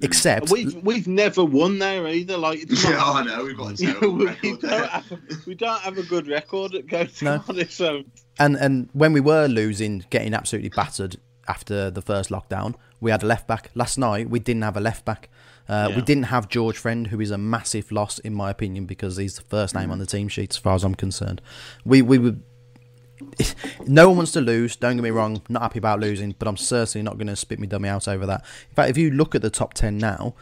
[0.00, 3.44] Except we've we've never won there either like it's not- Yeah, I know.
[3.44, 5.12] We've got a terrible we, don't have,
[5.44, 7.38] we don't have a good record at going to No.
[7.40, 8.04] Cardiff, so
[8.38, 11.16] And and when we were losing, getting absolutely battered
[11.48, 13.70] after the first lockdown, we had a left back.
[13.74, 15.30] Last night we didn't have a left back.
[15.68, 19.16] Uh, We didn't have George Friend, who is a massive loss in my opinion because
[19.16, 21.42] he's the first name on the team sheet as far as I'm concerned.
[21.84, 22.36] We we were.
[23.86, 24.76] No one wants to lose.
[24.76, 25.40] Don't get me wrong.
[25.48, 28.26] Not happy about losing, but I'm certainly not going to spit me dummy out over
[28.26, 28.44] that.
[28.68, 30.34] In fact, if you look at the top ten now,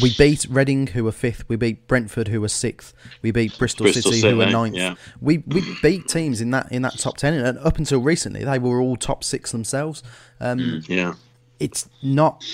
[0.00, 1.48] we beat Reading, who were fifth.
[1.48, 2.94] We beat Brentford, who were sixth.
[3.22, 4.76] We beat Bristol, Bristol City, who were ninth.
[4.76, 4.94] yeah.
[5.20, 8.58] We we beat teams in that in that top ten, and up until recently, they
[8.58, 10.02] were all top six themselves.
[10.40, 11.14] Um, yeah.
[11.58, 12.44] It's not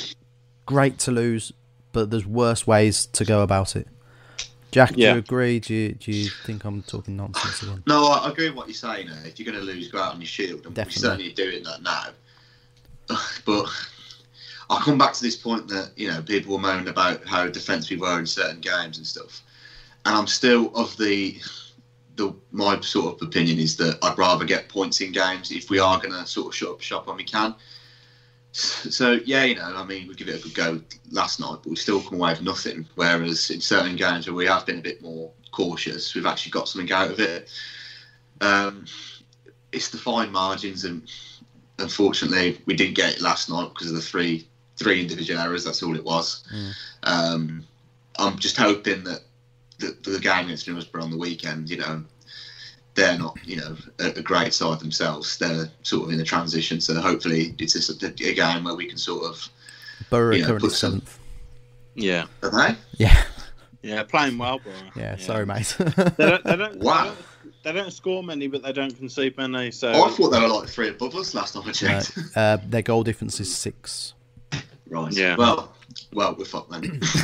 [0.64, 1.52] great to lose,
[1.92, 3.86] but there's worse ways to go about it.
[4.76, 5.58] Jack, do you agree?
[5.58, 7.82] Do you, do you think I'm talking nonsense again?
[7.86, 9.08] No, I I agree with what you're saying.
[9.08, 11.00] uh, If you're going to lose, go out on your shield, and Definitely.
[11.08, 12.08] we're certainly doing that now.
[13.46, 13.66] But
[14.68, 18.00] I'll come back to this point that you know people were moaning about how defensive
[18.00, 19.42] we were in certain games and stuff,
[20.04, 21.38] and I'm still of the
[22.16, 25.78] the my sort of opinion is that I'd rather get points in games if we
[25.78, 27.54] are going to sort of shut up shop when we can.
[28.56, 30.80] So yeah, you know, I mean, we give it a good go
[31.10, 32.86] last night, but we still come away with nothing.
[32.94, 36.68] Whereas in certain games where we have been a bit more cautious, we've actually got
[36.68, 37.50] something out of it.
[38.40, 38.86] Um,
[39.72, 41.10] it's the fine margins, and
[41.78, 45.64] unfortunately, we didn't get it last night because of the three three individual errors.
[45.64, 46.44] That's all it was.
[47.02, 47.66] Um,
[48.18, 49.20] I'm just hoping that
[49.78, 52.04] the, the game against Middlesbrough on the weekend, you know,
[52.96, 55.38] they're not, you know, a, a great side themselves.
[55.38, 58.86] They're sort of in a transition, so hopefully it's just a, a game where we
[58.86, 59.48] can sort of,
[60.10, 61.18] Borough Yeah, currently put some- seventh.
[61.94, 62.26] Yeah.
[62.42, 62.76] are they?
[62.98, 63.22] Yeah,
[63.82, 64.72] Yeah, playing well, bro.
[64.96, 65.16] yeah.
[65.16, 65.74] Sorry, mate.
[65.78, 65.92] They
[66.30, 67.04] don't, they, don't, Wow.
[67.04, 67.16] they, don't,
[67.64, 69.70] they don't score many, but they don't concede many.
[69.70, 72.18] So I thought they were like three above us last time I checked.
[72.36, 74.12] uh, their goal difference is six.
[74.88, 75.12] right.
[75.12, 75.36] Yeah.
[75.36, 75.72] Well,
[76.12, 76.82] well, we're fucked then.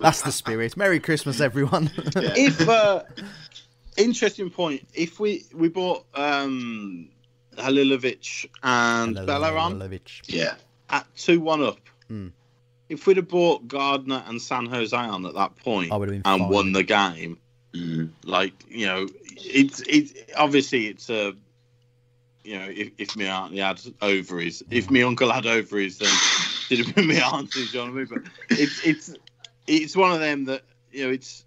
[0.00, 0.76] That's the spirit.
[0.76, 1.90] Merry Christmas, everyone.
[2.16, 2.32] Yeah.
[2.36, 3.02] if uh,
[3.96, 7.08] interesting point, if we we bought um,
[7.56, 10.22] Halilovic and Halilovic.
[10.26, 10.54] yeah.
[10.88, 11.78] at two one up.
[12.08, 12.28] Hmm.
[12.88, 16.22] If we'd have bought Gardner and San Jose on at that point I would have
[16.22, 16.50] been and fine.
[16.50, 17.38] won the game,
[17.72, 18.10] Mm.
[18.24, 21.34] like you know, it's it's obviously it's a
[22.42, 26.08] you know if, if my auntie had ovaries, if my uncle had ovaries, then
[26.70, 27.64] it'd have been my auntie.
[27.66, 28.06] Do you know what I mean?
[28.48, 29.14] But it's it's
[29.68, 31.44] it's one of them that you know it's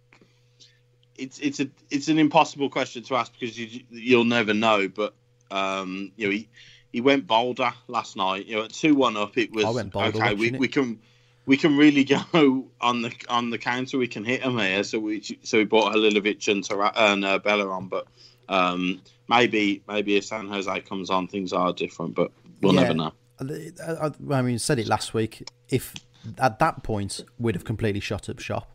[1.18, 4.88] it's it's a it's an impossible question to ask because you you'll never know.
[4.88, 5.14] But
[5.51, 6.49] um, you know he
[6.91, 8.45] he went bolder last night.
[8.45, 10.34] You know at two one up, it was bolder okay.
[10.36, 10.59] We, it.
[10.59, 10.99] we can
[11.45, 12.03] we can really
[12.34, 13.97] go on the on the counter.
[13.97, 14.84] We can hit them here.
[14.84, 18.07] So we so we bought Halilovic and, Tara- and uh, Bela on, but
[18.49, 22.16] um, maybe maybe if San Jose comes on, things are different.
[22.16, 22.82] But we'll Yeah.
[22.82, 23.14] never know.
[23.39, 25.47] I, I- I mean, said it last week.
[25.70, 25.93] If
[26.38, 28.72] at that point we'd have completely shut up shop,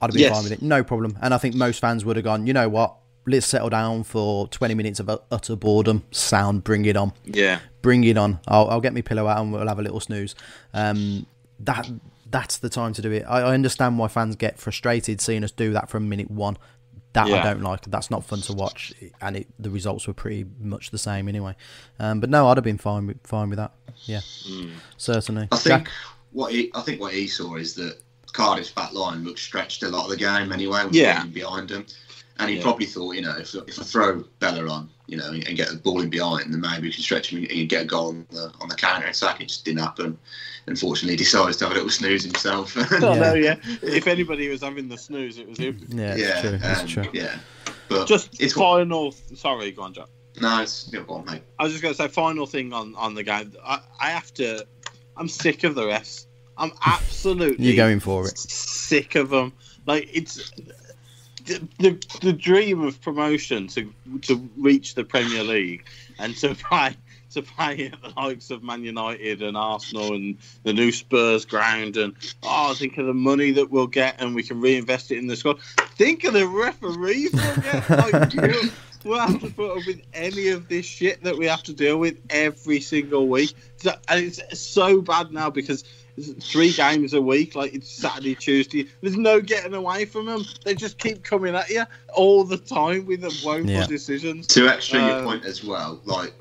[0.00, 0.32] I'd have been Yes.
[0.34, 1.18] fine with it, no problem.
[1.20, 2.46] And I think most fans would have gone.
[2.46, 2.94] You know what?
[3.26, 6.04] Let's settle down for twenty minutes of utter boredom.
[6.12, 7.12] Sound, bring it on.
[7.26, 8.40] Yeah, bring it on.
[8.48, 10.34] I'll, I'll get my pillow out and we'll have a little snooze.
[10.72, 11.26] Um,
[11.60, 11.90] that
[12.30, 13.24] that's the time to do it.
[13.28, 16.56] I, I understand why fans get frustrated seeing us do that from minute one.
[17.14, 17.82] That I don't like.
[17.86, 21.56] That's not fun to watch, and it, the results were pretty much the same anyway.
[21.98, 23.72] Um, but no, I'd have been fine with fine with that.
[24.04, 24.20] Yeah,
[24.96, 25.48] certainly.
[25.50, 25.90] I think Jack?
[26.32, 27.98] what he, I think what he saw is that
[28.38, 30.84] Cardiff's back line looked stretched a lot of the game anyway.
[30.84, 31.24] With Yeah.
[31.26, 31.84] Behind him,
[32.38, 32.62] and he Yeah.
[32.62, 35.76] probably thought, you know, if, if I throw Bela on, you know, and get the
[35.76, 38.52] ball in behind, then maybe we can stretch him and get a goal on the
[38.60, 39.40] on the counter attack.
[39.40, 40.16] It just didn't happen.
[40.68, 42.76] Unfortunately, he decides to have a little snooze himself.
[42.92, 43.34] I know.
[43.34, 45.84] Yeah, if anybody was having the snooze, it was him.
[45.88, 46.58] Yeah, it's yeah, true.
[46.62, 47.04] It's um, true.
[47.12, 47.38] yeah.
[47.88, 49.12] But Just it's what, final.
[49.34, 50.06] Sorry, go on, Jack.
[50.40, 51.42] no, it's yeah, go on, mate.
[51.58, 53.52] I was just going to say final thing on on the game.
[53.64, 54.64] I, I have to.
[55.16, 56.26] I'm sick of the refs.
[56.58, 57.64] I'm absolutely.
[57.64, 58.36] You're going for it.
[58.36, 59.52] Sick of them.
[59.86, 60.50] Like it's
[61.46, 63.92] the, the the dream of promotion to
[64.22, 65.84] to reach the Premier League
[66.18, 66.96] and to play
[67.30, 71.96] to play at the likes of Man United and Arsenal and the new Spurs ground
[71.96, 75.26] and oh think of the money that we'll get and we can reinvest it in
[75.26, 75.60] the squad.
[75.96, 77.90] Think of the referees we'll get.
[77.90, 78.70] Like, we'll,
[79.04, 81.98] we'll have to put up with any of this shit that we have to deal
[81.98, 83.54] with every single week.
[83.84, 85.84] And it's so bad now because
[86.40, 88.86] three games a week, like it's Saturday, Tuesday.
[89.00, 90.44] There's no getting away from them.
[90.64, 93.86] They just keep coming at you all the time with the woeful Yeah.
[93.86, 94.46] decisions.
[94.48, 96.32] To extra your Um, point as well, like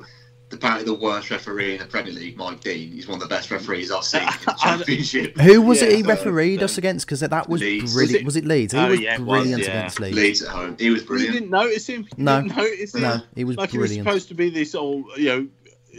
[0.52, 3.52] apparently the worst referee in the Premier League, Mike Dean, he's one of the best
[3.52, 5.38] referees I've seen in the Championship.
[5.40, 7.06] Who was it he refereed uh, us against?
[7.06, 7.94] Because that was Leeds.
[7.94, 8.24] brilliant.
[8.26, 8.74] Was Was it- it, Leeds?
[8.74, 9.70] He Oh, was yeah, it was, brilliant yeah.
[9.70, 10.16] against Leeds.
[10.16, 11.34] Leeds at home, he was You brilliant.
[11.34, 12.08] didn't notice him.
[12.18, 12.42] You No.
[12.42, 13.02] didn't notice him.
[13.02, 15.48] No, he was like he was supposed to be this all, you know,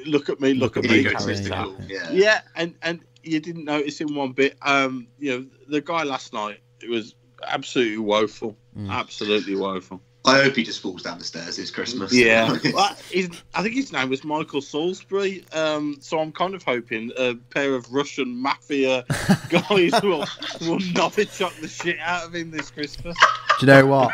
[0.07, 0.97] look at me, look, Look at at me.
[0.99, 1.67] me, kind of carry stuff.
[1.69, 2.11] Egotistical, yeah.
[2.13, 4.57] Yeah, and and you didn't notice him one bit.
[4.63, 7.15] Um, you know, the guy last night it was
[7.47, 8.91] absolutely woeful, Mm.
[8.91, 10.01] absolutely woeful.
[10.29, 12.13] I hope he just falls down the stairs this Christmas.
[12.13, 15.45] Yeah, well, his, I think his name was Michael Salisbury.
[15.53, 19.05] Um, so I'm kind of hoping a pair of Russian mafia
[19.49, 20.21] guys will
[20.61, 23.17] will novichok the shit out of him this Christmas.
[23.59, 24.13] Do you know what?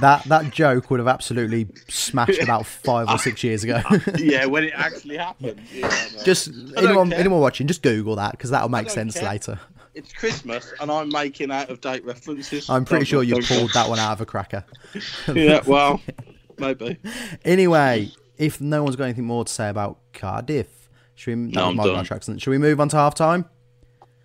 [0.00, 3.82] that that joke would have absolutely smashed about five or six years ago.
[4.18, 5.60] Yeah, when it actually happened.
[5.72, 6.22] Yeah, no.
[6.24, 7.18] just anyone care.
[7.18, 9.28] anyone watching, just Google that because that'll make sense care.
[9.28, 9.60] later.
[9.94, 12.68] It's Christmas, and I'm making out of date references.
[12.68, 14.64] I'm pretty sure you don't- pulled that one out of a cracker.
[15.34, 16.00] Yeah, well,
[16.58, 16.98] maybe.
[17.44, 21.52] Anyway, if no one's got anything more to say about Cardiff, should we?
[21.52, 22.06] that was I'm done.
[22.10, 22.40] Accent.
[22.42, 23.46] Should we move on to half time?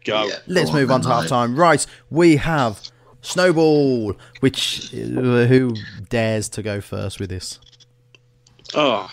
[0.06, 0.26] Go.
[0.26, 0.36] Yeah.
[0.48, 1.56] Let's Go move on then, to half time.
[1.56, 2.80] Right, we have
[3.22, 4.98] Snowball, which uh,
[5.46, 5.76] who
[6.10, 7.60] dares to go first with this?
[8.76, 9.10] Oh,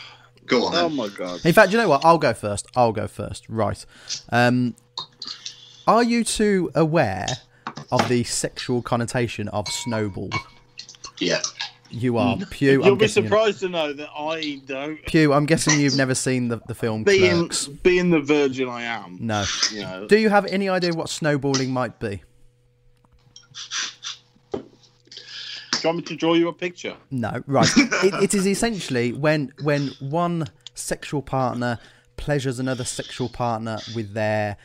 [0.47, 1.45] Go on oh my god.
[1.45, 2.05] In fact, you know what?
[2.05, 2.67] I'll go first.
[2.77, 3.49] I'll go first.
[3.49, 3.85] Right.
[4.31, 4.77] Um,
[5.87, 7.27] are you two aware
[7.93, 10.31] of the sexual connotation of Snowball?
[11.19, 11.41] Yeah.
[11.91, 12.37] You are.
[12.37, 12.51] Mm.
[12.51, 13.25] Pew, You'll I'm be guessing.
[13.25, 15.01] you know- surprised to know that I don't.
[15.07, 17.69] Pew, I'm guessing you've never seen the, the film Being Clerks.
[17.69, 19.19] being the virgin I am.
[19.21, 19.45] No.
[19.73, 22.23] You know, Do you have any idea what snowballing might be?
[24.53, 26.97] do you want me to draw you a picture?
[27.11, 27.69] No, right.
[27.77, 31.79] it, it is essentially when when one sexual partner
[32.17, 34.57] pleasures another sexual partner with their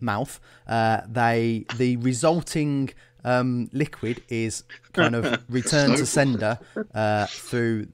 [0.00, 0.40] mouth.
[0.66, 2.90] Uh, they the resulting
[3.24, 6.58] um, liquid is kind of returned to sender
[6.94, 7.88] uh, through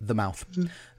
[0.00, 0.44] the mouth.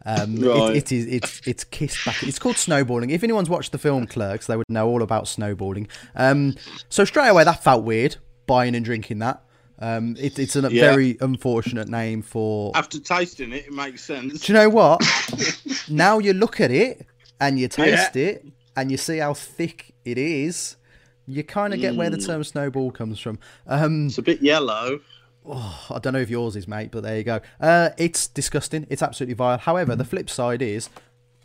[0.05, 2.23] Um, it- it is it's it's kissed back.
[2.23, 3.09] It's called snowballing.
[3.11, 5.87] If anyone's watched the film Clerks, they would know all about snowballing.
[6.15, 6.55] Um,
[6.89, 8.15] so straight away that felt weird
[8.47, 9.43] buying and drinking that.
[9.79, 10.89] Um, it, it's a Yeah.
[10.89, 14.41] very unfortunate name for After tasting it, it makes sense.
[14.41, 15.01] do you know what?
[15.89, 17.05] now you look at it
[17.39, 18.43] and you taste it
[18.77, 20.77] and you see how thick it is,
[21.25, 23.39] you kind of get where the term snowball comes from.
[23.65, 25.01] Um, It's a bit yellow.
[25.49, 27.41] I don't know if yours is, mate, but there you go.
[27.59, 28.85] Uh, it's disgusting.
[28.89, 29.57] It's absolutely vile.
[29.57, 30.89] However, the flip side is,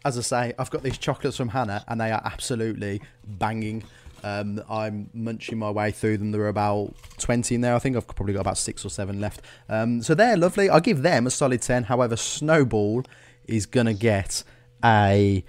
[0.05, 3.85] as I say, I've got these chocolates from Hannah and they are absolutely banging.
[4.24, 6.33] Um, I'm munching my way through them.
[6.33, 7.74] There are about 20 in there.
[7.74, 9.41] I think I've probably got about six or seven left.
[9.68, 10.68] Um, so they're lovely.
[10.68, 11.85] I'll give them a solid 10.
[11.85, 13.05] However, Snowball
[13.47, 14.45] is going to get
[14.85, 15.45] a.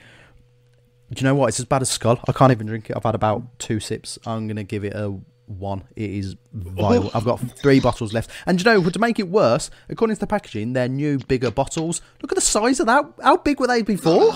[1.13, 1.47] Do you know what?
[1.49, 2.19] It's as bad as Skol.
[2.27, 2.95] I can't even drink it.
[2.95, 4.17] I've had about two sips.
[4.25, 5.83] I'm going to give it a one.
[5.95, 7.11] It is vile.
[7.13, 8.29] I've got three bottles left.
[8.45, 11.51] And do you know, to make it worse, according to the packaging, they're new, bigger
[11.51, 12.01] bottles.
[12.21, 13.05] Look at the size of that.
[13.21, 14.31] How big were they before?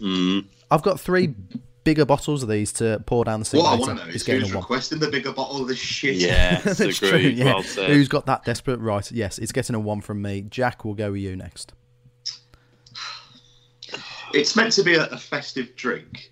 [0.00, 0.46] Mm.
[0.70, 1.34] I've got three
[1.84, 4.16] bigger bottles of these to pour down the sink What I want to know is
[4.16, 4.62] is getting who's a one.
[4.62, 6.16] requesting the bigger bottle of this shit.
[6.16, 6.96] Yes, That's agreed.
[6.96, 7.18] true.
[7.18, 7.54] Yeah.
[7.54, 7.62] Well.
[7.62, 8.78] Who's got that desperate?
[8.80, 9.10] Right.
[9.12, 10.42] Yes, it's getting a one from me.
[10.42, 11.72] Jack will go with you next.
[14.34, 16.30] It's meant to be a, a festive drink,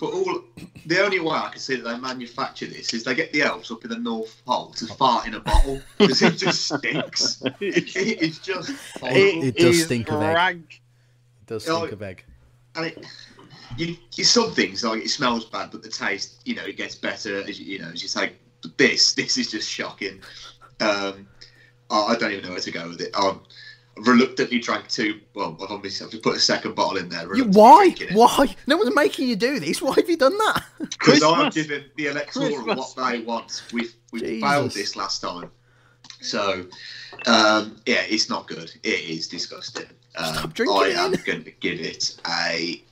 [0.00, 0.42] but all
[0.86, 3.70] the only way I can see that they manufacture this is they get the elves
[3.70, 7.42] up in the North Pole to fart in a bottle because it just stinks.
[7.60, 9.42] It- it's just horrible.
[9.44, 10.80] It does stink of egg.
[11.42, 12.24] It does Oh, stink of egg.
[12.76, 13.06] and it,
[13.76, 16.94] you, you some things like it smells bad, but the taste, you know, it gets
[16.94, 18.32] better as you, you know as you say.
[18.76, 20.20] This, this is just shocking.
[20.80, 21.28] Um,
[21.90, 23.14] I I don't even know where to go with it.
[23.14, 23.47] Um, I've
[24.02, 25.20] reluctantly drank two.
[25.34, 27.34] Well, I've obviously I've put a second bottle in there.
[27.36, 27.94] You, why?
[28.12, 28.54] Why?
[28.66, 29.80] No one's making you do this.
[29.82, 30.64] Why have you done that?
[30.78, 31.54] Because I've Christmas.
[31.54, 32.94] given the electoral Christmas.
[32.96, 33.62] what they want.
[33.72, 35.50] We've we failed this last time.
[36.20, 36.66] So,
[37.26, 38.72] um, yeah, it's not good.
[38.82, 39.86] It is disgusting.
[40.16, 42.82] Um, Stop drinking I am going to give it a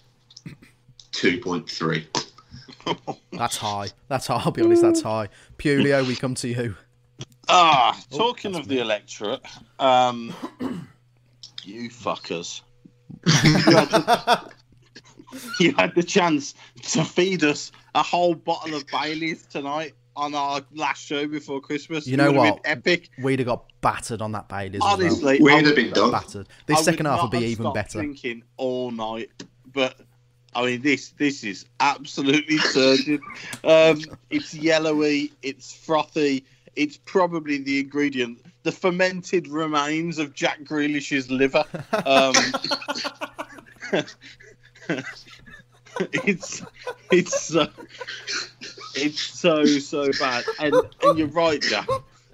[1.13, 2.05] 2.3.
[3.33, 3.89] That's high.
[4.09, 4.43] That's high.
[4.45, 4.83] I'll be honest.
[4.83, 5.29] That's high.
[5.59, 6.77] Pulio, we come to you.
[7.49, 9.41] Ah, Oh, talking of the electorate,
[9.79, 10.35] um,
[11.67, 12.61] you fuckers.
[13.45, 14.51] you, had the,
[15.61, 20.63] you had the chance to feed us a whole bottle of Bailey's tonight on our
[20.75, 22.07] last show before Christmas.
[22.07, 22.61] You know what?
[22.65, 23.11] Epic.
[23.23, 24.77] We'd have got battered on that Baileys.
[24.77, 24.93] as well.
[24.95, 26.11] Honestly, We'd have been done.
[26.11, 26.49] battered.
[26.67, 27.99] This I second half will not be have even better.
[27.99, 29.31] Drinking all night,
[29.73, 29.97] but
[30.55, 33.21] I mean this this is absolutely turgid.
[33.63, 34.01] Um,
[34.31, 36.45] it's yellowy, it's frothy.
[36.77, 41.65] It's probably the ingredient, the fermented remains of Jack Grealish's liver.
[42.05, 42.35] Um,
[46.13, 46.63] it's
[47.11, 47.69] it's so
[48.97, 51.89] it's so so bad, and and you're right, Jack.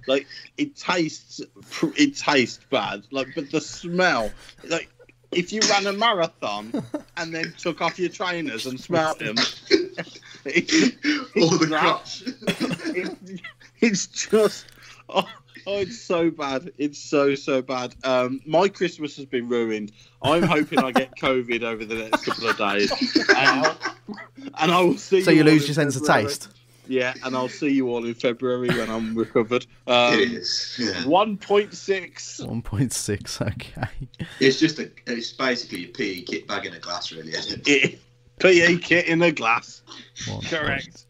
[0.09, 0.27] Like
[0.57, 1.43] it tastes,
[1.97, 3.05] it tastes bad.
[3.11, 4.33] Like, but the smell,
[4.65, 4.89] like
[5.31, 6.73] if you ran a marathon
[7.19, 9.37] and then took off your trainers and smelled them,
[10.47, 10.75] it's,
[11.37, 11.81] All the that.
[11.81, 12.23] crotch.
[12.97, 13.43] it's,
[13.81, 14.67] it's just
[15.09, 15.29] oh,
[15.67, 16.73] oh, it's so bad.
[16.79, 17.95] It's so so bad.
[18.05, 19.93] Um, my Christmas has been ruined.
[20.23, 22.91] I'm hoping I get COVID over the next couple of days,
[23.37, 23.67] and,
[24.59, 25.23] and I will see.
[25.23, 26.49] So you you lose your sense of taste.
[26.89, 29.67] Yeah, and I'll see you all in February when I'm recovered.
[29.87, 30.77] Um, it is.
[30.79, 31.07] Yeah.
[31.07, 32.41] One point six.
[32.43, 33.41] 1.6.
[33.53, 34.09] Okay.
[34.41, 34.91] It's just a.
[35.07, 37.33] It's basically a PE kit bag in a glass, really.
[37.33, 38.01] Isn't it?
[38.41, 39.83] PE kit in a glass.
[40.29, 41.07] One- Correct.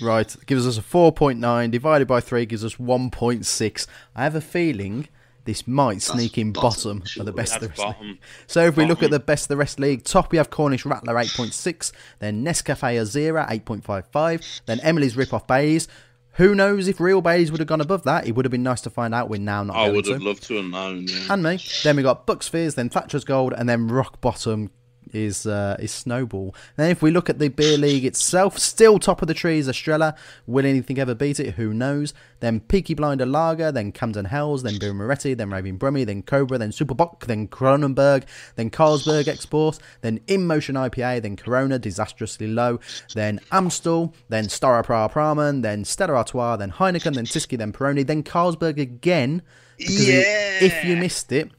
[0.00, 3.86] Right, gives us a 4.9 divided by 3 gives us 1.6.
[4.14, 5.08] I have a feeling
[5.44, 7.80] this might sneak in bottom, bottom of the best of the rest.
[7.82, 8.18] bottom.
[8.46, 10.84] So if we look at the best of the rest league, top we have Cornish
[10.84, 15.88] Rattler 8.6, then Nescafe Azera 8.55, then Emily's Rip Off Bays.
[16.34, 18.26] Who knows if real Bays would have gone above that?
[18.26, 19.28] It would have been nice to find out.
[19.28, 20.12] We're now not I would to.
[20.12, 21.08] have loved to have known.
[21.08, 21.26] Yeah.
[21.30, 21.58] and me.
[21.82, 24.70] Then we got Bucks Fizz, then Thatcher's Gold, and then Rock Bottom
[25.12, 26.54] is uh, is Snowball.
[26.76, 29.68] Then if we look at the beer league itself, still top of the tree is
[29.68, 30.14] Estrella.
[30.46, 31.54] Will anything ever beat it?
[31.54, 32.14] Who knows?
[32.40, 36.56] Then Peaky Blinder Lager, then Camden Hells, then Birra Moretti, then Raving Brummy, then Cobra,
[36.56, 38.24] then Superbock, then Kronenbourg,
[38.56, 42.80] then Carlsberg Export, then In Motion IPA, then Corona Disastrously Low,
[43.14, 48.06] then Amstel, then Stara Pra Praman, then Stella Artois, then Heineken, then Tyskie, then Peroni,
[48.06, 49.42] then Carlsberg again.
[49.76, 51.50] Because if you missed it,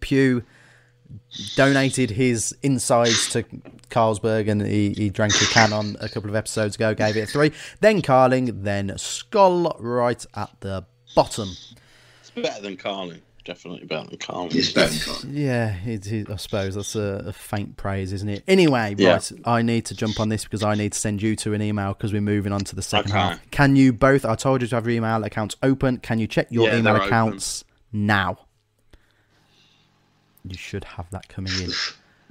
[0.00, 0.44] Pew
[1.54, 3.42] donated his insides to
[3.90, 7.20] Carlsberg and he, he drank a can on a couple of episodes ago, gave it
[7.22, 7.52] a three.
[7.80, 10.84] Then Carling, then Skol right at the
[11.14, 11.48] bottom.
[12.20, 13.22] It's better than Carling.
[13.42, 14.50] Definitely better than Carling.
[14.54, 15.30] It's better than Con.
[15.34, 18.44] Yeah, it, it, I suppose that's a, a faint praise, isn't it?
[18.46, 19.14] Anyway, Yeah.
[19.14, 21.62] right, I need to jump on this because I need to send you to an
[21.62, 23.18] email because we're moving on to the second Okay.
[23.18, 23.50] half.
[23.50, 24.24] Can you both?
[24.26, 25.96] I told you to have your email accounts open.
[25.98, 28.38] Can you check your Yeah, email they're accounts now?
[30.50, 31.70] You should have that coming in.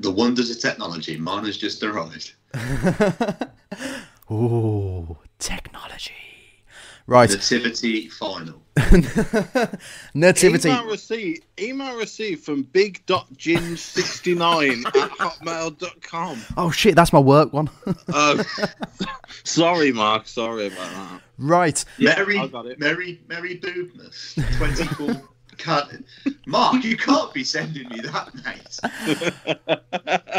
[0.02, 1.18] The wonders of technology.
[1.18, 2.32] Mine has just arrived.
[4.32, 6.14] Ooh, technology.
[7.06, 8.62] Right, Nativity final.
[10.14, 10.70] nativity.
[10.70, 16.42] Email received, email received from big.ginge69 at hotmail.com.
[16.56, 17.70] Oh shit, that's my work one.
[18.14, 18.42] Oh,
[19.44, 20.28] sorry, Mark.
[20.28, 21.22] Sorry about that.
[21.38, 22.80] right, Yeah, Merry, I got it.
[22.80, 24.36] Merry, Merry Boobness.
[24.58, 25.22] 24.
[25.60, 26.06] Can't,
[26.48, 28.80] Mark, you can't be sending me that, mate.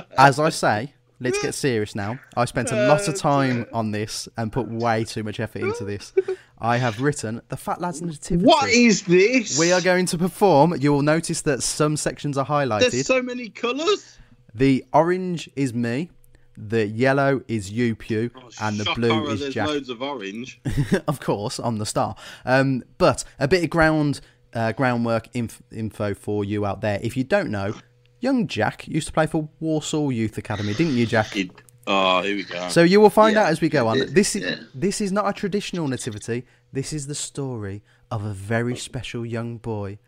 [0.18, 2.18] as I say, let's get serious now.
[2.37, 5.85] I spent a lot of time on this and put way too much effort into
[5.85, 6.12] this.
[6.59, 8.45] I have written the Fat Lads Nativity.
[8.45, 9.59] What is this?
[9.59, 10.75] We are going to perform.
[10.79, 12.91] You will notice that some sections are highlighted.
[12.91, 14.18] There's so many colours.
[14.55, 16.11] The orange is me,
[16.57, 19.68] the yellow is you, Pew, and the blue horror, is there's Jack.
[19.68, 20.61] loads of orange.
[21.09, 22.16] of course, on the star.
[22.45, 24.21] Um, but a bit of ground
[24.55, 26.99] uh, groundwork inf- info for you out there.
[27.03, 27.75] If you don't know,
[28.21, 31.29] young Jack used to play for Warsaw Youth Academy, didn't you, Jack?
[31.29, 31.51] He-
[31.87, 32.69] Oh, here we go.
[32.69, 33.99] So you will find Yeah, out as we go on.
[34.13, 34.57] This is yeah.
[34.75, 36.45] this is not a traditional nativity.
[36.73, 39.99] This is the story of a very special young boy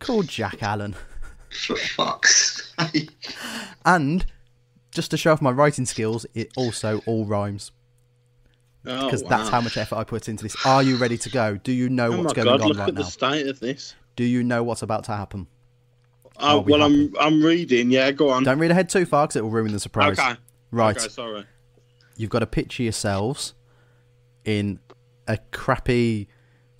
[0.00, 0.96] called Jack Allen.
[1.50, 3.10] For fuck's sake.
[3.86, 4.26] And
[4.90, 7.70] just to show off my writing skills, it also all rhymes
[8.86, 10.56] Oh, because that's how much effort I put into this.
[10.64, 11.56] Are you ready to go?
[11.56, 12.62] Do you know Oh what's my going god!
[12.62, 13.02] on Look right at now?
[13.02, 13.94] the state of this.
[14.16, 15.46] Do you know what's about to happen?
[16.38, 17.10] Oh, we well, happy?
[17.20, 17.90] I'm I'm reading.
[17.90, 18.42] Yeah, go on.
[18.44, 20.18] Don't read ahead too far because it will ruin the surprise.
[20.18, 20.34] Okay.
[20.70, 20.96] Right.
[20.96, 21.44] Okay, sorry.
[22.16, 23.54] You've got to picture yourselves
[24.44, 24.80] in
[25.28, 26.28] a crappy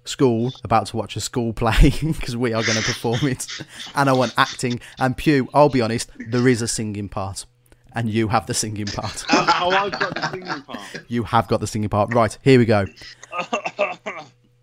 [0.04, 3.46] school about to watch a school play because we are going to perform it.
[3.94, 4.80] And I want acting.
[4.98, 7.44] And Pew, I'll be honest, there is a singing part.
[7.92, 9.24] And you have the singing part.
[9.30, 10.80] oh, oh, I've got the singing part.
[11.08, 12.14] You have got the singing part.
[12.14, 12.86] Right, here we go.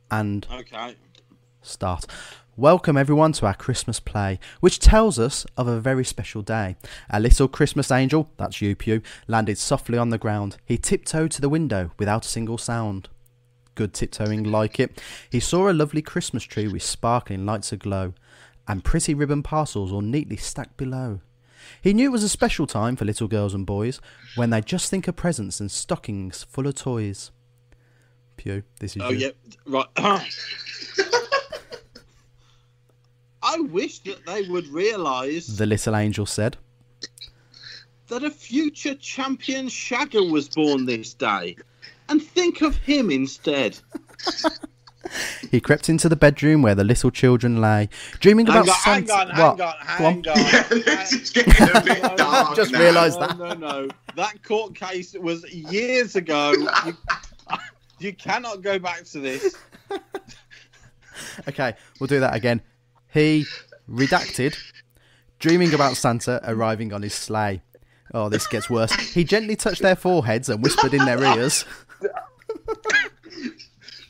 [0.10, 0.96] And Okay.
[1.62, 2.06] start.
[2.56, 6.78] Welcome everyone to our Christmas play, which tells us of a very special day.
[7.10, 10.58] A little Christmas angel, that's you, Pew, landed softly on the ground.
[10.66, 13.10] He tiptoed to the window without a single sound.
[13.76, 15.00] Good tiptoeing, like it.
[15.30, 18.14] He saw a lovely Christmas tree with sparkling lights aglow,
[18.68, 21.20] and pretty ribbon parcels all neatly stacked below.
[21.82, 24.00] He knew it was a special time for little girls and boys,
[24.36, 27.32] when they just think of presents and stockings full of toys.
[28.38, 29.18] Pew, this is Oh you.
[29.18, 29.32] yeah,
[29.66, 29.88] right.
[33.44, 36.58] I wish that they would realise The little angel said.
[38.10, 41.56] that a future champion shagger was born this day,
[42.10, 43.78] and think of him instead.
[45.52, 47.90] He crept into the bedroom where the little children lay,
[48.20, 49.32] dreaming Hang about on, hang Santa.
[49.34, 49.48] on, what?
[49.52, 49.76] on, Go on.
[49.80, 50.38] hang on.
[50.86, 52.80] Yeah, this is getting a bit No, no, dark Just now.
[52.80, 53.38] realised no, that.
[53.38, 56.54] No, no, that court case was years ago.
[56.86, 56.94] You,
[58.00, 59.56] you cannot go back to this.
[61.48, 62.62] Okay, we'll do that again.
[63.14, 63.46] He
[63.90, 64.56] redacted,
[65.40, 67.62] dreaming about Santa arriving on his sleigh.
[68.14, 68.92] Oh, this gets worse.
[69.14, 71.66] He gently touched their foreheads and whispered in their ears.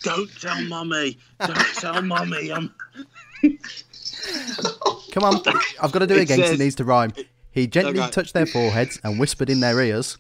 [0.04, 1.18] Don't tell mummy.
[1.40, 2.52] Don't tell mummy.
[2.52, 2.74] I'm.
[5.12, 5.42] Come on,
[5.82, 7.12] I've got to do it It again 'cause it needs to rhyme.
[7.52, 8.12] He gently Okay.
[8.12, 10.18] touched their foreheads and whispered in their ears.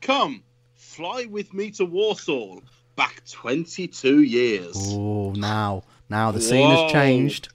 [0.00, 0.42] Come,
[0.74, 2.60] fly with me to Warsaw.
[2.94, 4.74] Back 22 years.
[4.76, 6.84] Oh, now, now the scene Whoa.
[6.84, 7.48] has changed.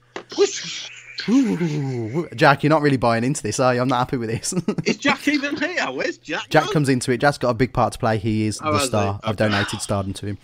[1.28, 2.28] Ooh.
[2.34, 3.80] Jack, you're not really buying into this, are you?
[3.80, 4.52] I'm not happy with this.
[4.84, 5.84] Is Jack even here?
[5.90, 6.48] Where's Jack?
[6.48, 6.72] Jack gone?
[6.72, 7.18] comes into it.
[7.18, 8.18] Jack's got a big part to play.
[8.18, 9.20] He is Oh, the star.
[9.22, 10.38] I've donated stardom to him.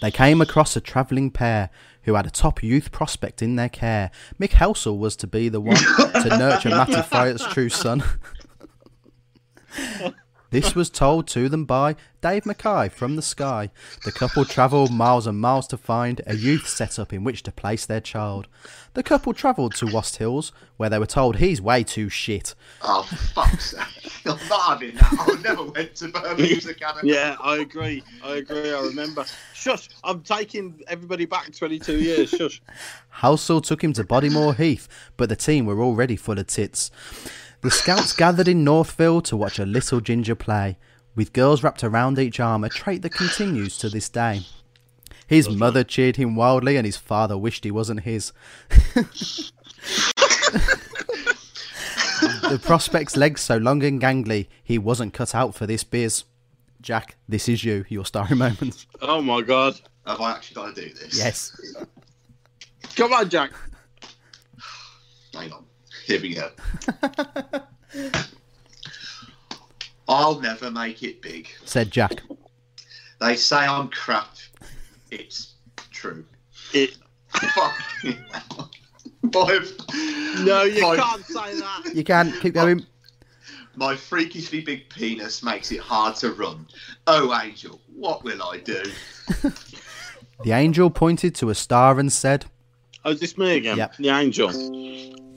[0.00, 1.70] They came across a travelling pair
[2.02, 4.10] who had a top youth prospect in their care.
[4.40, 8.02] Mick Halsall was to be the one to nurture Matty Fryatt's true son.
[10.50, 13.70] This was told to them by Dave Mackay from the sky.
[14.04, 17.52] The couple travelled miles and miles to find a youth set up in which to
[17.52, 18.48] place their child.
[18.94, 22.54] The couple travelled to Wast Hills, where they were told he's way too shit.
[22.80, 23.02] Oh,
[23.34, 24.12] fuck's sake.
[24.24, 25.12] I'm not having that.
[25.12, 27.12] I never went to Birmingham's Academy.
[27.12, 28.02] Yeah, I agree.
[28.24, 28.72] I agree.
[28.72, 29.26] I remember.
[29.54, 29.88] Shush!
[30.02, 32.30] I'm taking everybody back 22 years.
[32.30, 32.62] Shush.
[33.18, 34.88] Halsall took him to Bodymoor Heath,
[35.18, 36.90] but the team were already full of tits.
[37.60, 40.78] The scouts gathered in Northville to watch a little ginger play,
[41.16, 44.42] with girls wrapped around each arm, a trait that continues to this day.
[45.26, 48.32] His mother cheered him wildly, and his father wished he wasn't his.
[52.48, 56.24] the prospect's legs so long and gangly, he wasn't cut out for this biz.
[56.80, 58.86] Jack, this is you, your starring moment.
[59.02, 59.80] Oh my god.
[60.06, 61.18] Have I actually got to do this?
[61.18, 61.60] Yes.
[62.96, 63.50] Come on, Jack.
[65.34, 65.67] Hang on.
[66.08, 66.50] Here we go.
[70.08, 71.48] I'll never make it big.
[71.66, 72.22] Said Jack.
[73.20, 74.36] They say I'm crap.
[75.10, 75.56] It's
[75.90, 76.24] true.
[76.72, 76.96] It,
[77.28, 78.70] Fucking hell.
[79.22, 81.92] No, you my, can't say that.
[81.94, 82.86] You can keep going.
[83.76, 86.66] My freakishly big penis makes it hard to run.
[87.06, 88.82] Oh, Angel, what will I do?
[90.44, 92.46] The angel pointed to a star and said,
[93.04, 93.76] Oh, is this me again?
[93.76, 93.96] Yep.
[93.96, 95.27] The angel.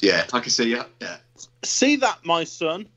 [0.00, 0.82] Yeah, I can see you.
[1.00, 1.16] Yeah.
[1.64, 2.88] See that, my son?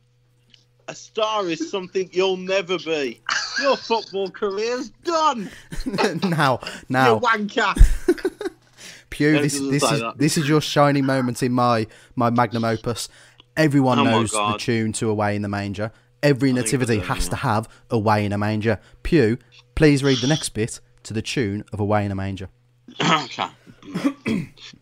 [0.88, 3.22] A star is something you'll never be.
[3.62, 5.50] Your football career's done.
[5.86, 8.52] now, You now, wanker.
[9.10, 10.18] Pew, No, this, this is that.
[10.18, 13.10] this is your shining moment in my my magnum opus.
[13.58, 15.92] Everyone Oh knows the tune to "Away in the Manger."
[16.22, 19.38] Every I nativity has to have "Away in a Manger." Pew,
[19.76, 22.50] please read the next bit to the tune of "Away in a Manger."
[23.02, 23.50] okay.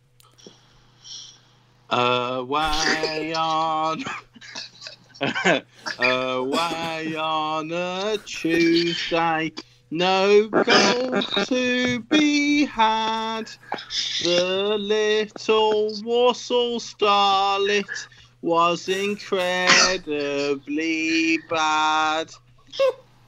[1.90, 4.04] Away on.
[6.00, 9.54] Away on a Tuesday.
[9.90, 13.50] No goal to be had.
[14.24, 18.08] The little Warsaw starlet
[18.42, 22.32] was incredibly bad.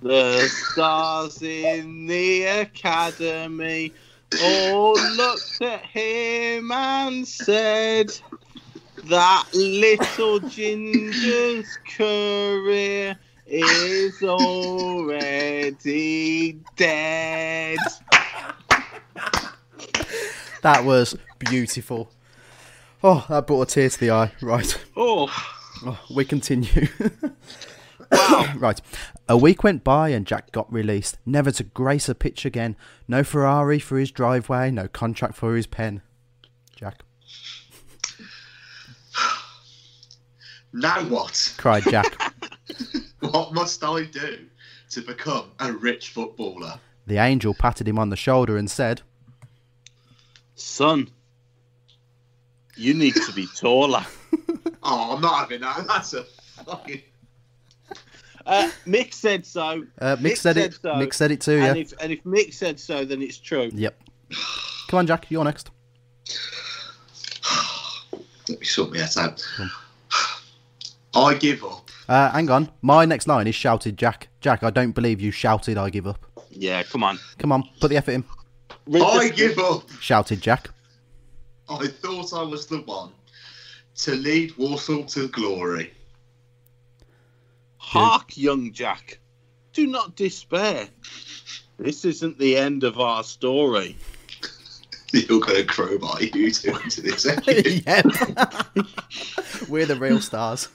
[0.01, 3.93] The stars in the academy
[4.43, 8.11] all looked at him and said,
[9.05, 15.79] That little ginger's career is already
[16.75, 17.77] dead.
[20.61, 22.11] That was beautiful.
[23.01, 24.33] Oh, that brought a tear to the eye.
[24.41, 24.77] Right.
[24.97, 25.29] Oh,
[25.85, 26.87] Oh, we continue.
[28.11, 28.53] wow.
[28.57, 28.81] right.
[29.29, 32.75] A week went by and Jack got released, never to grace a pitch again.
[33.07, 36.01] No Ferrari for his driveway, no contract for his pen.
[36.75, 37.03] Jack
[40.73, 41.53] Now what?
[41.57, 42.33] cried Jack.
[43.19, 44.45] What must I do
[44.91, 46.79] to become a rich footballer?
[47.09, 49.01] the angel patted him on the shoulder and said,
[50.55, 51.09] son,
[52.77, 54.05] you need to be taller.
[54.81, 55.85] Oh, I'm not having that.
[55.87, 56.23] That's a
[56.65, 57.01] fucking.
[58.45, 59.83] Uh, Mick said so.
[59.99, 60.73] uh, Mick, said, it.
[60.75, 60.93] so.
[60.93, 61.65] Mick said it too, yeah.
[61.65, 63.69] And if, and if Mick said so, then it's true.
[63.73, 64.01] Yep.
[64.87, 65.69] Come on, Jack, you're next.
[68.47, 69.45] Let me sort my head out.
[71.19, 71.89] I give up.
[72.07, 72.69] Uh, hang on.
[72.81, 74.29] My next line is shouted, Jack.
[74.41, 76.25] Jack, I don't believe you shouted, I give up.
[76.49, 77.19] Yeah, come on.
[77.37, 78.23] Come on, put the effort in.
[78.93, 79.89] I give up.
[79.99, 80.69] Shouted Jack.
[81.69, 83.11] I thought I was the one
[83.97, 85.93] to lead Warsaw to glory.
[87.77, 89.19] Hark, young Jack.
[89.73, 90.87] Do not despair.
[91.77, 93.95] This isn't the end of our story.
[95.11, 97.25] You're going to crowbar you two into this.
[97.87, 98.01] yeah.
[99.69, 100.67] We're the real stars.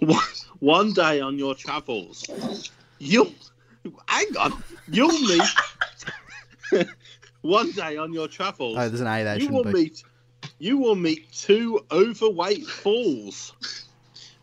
[0.00, 0.22] One-
[0.60, 2.24] One day on your travels,
[2.98, 3.32] you'll
[4.06, 4.62] hang on.
[4.88, 5.42] You'll meet.
[7.42, 9.38] One day on your travels, Oh, there's an A there.
[9.38, 9.72] you will be.
[9.72, 10.02] meet.
[10.58, 13.52] You will meet two overweight fools.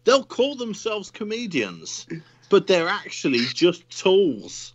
[0.05, 2.07] They'll call themselves comedians,
[2.49, 4.73] but they're actually just tools.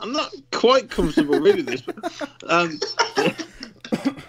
[0.00, 1.82] I'm not quite comfortable reading this.
[1.82, 2.12] But,
[2.48, 2.80] um,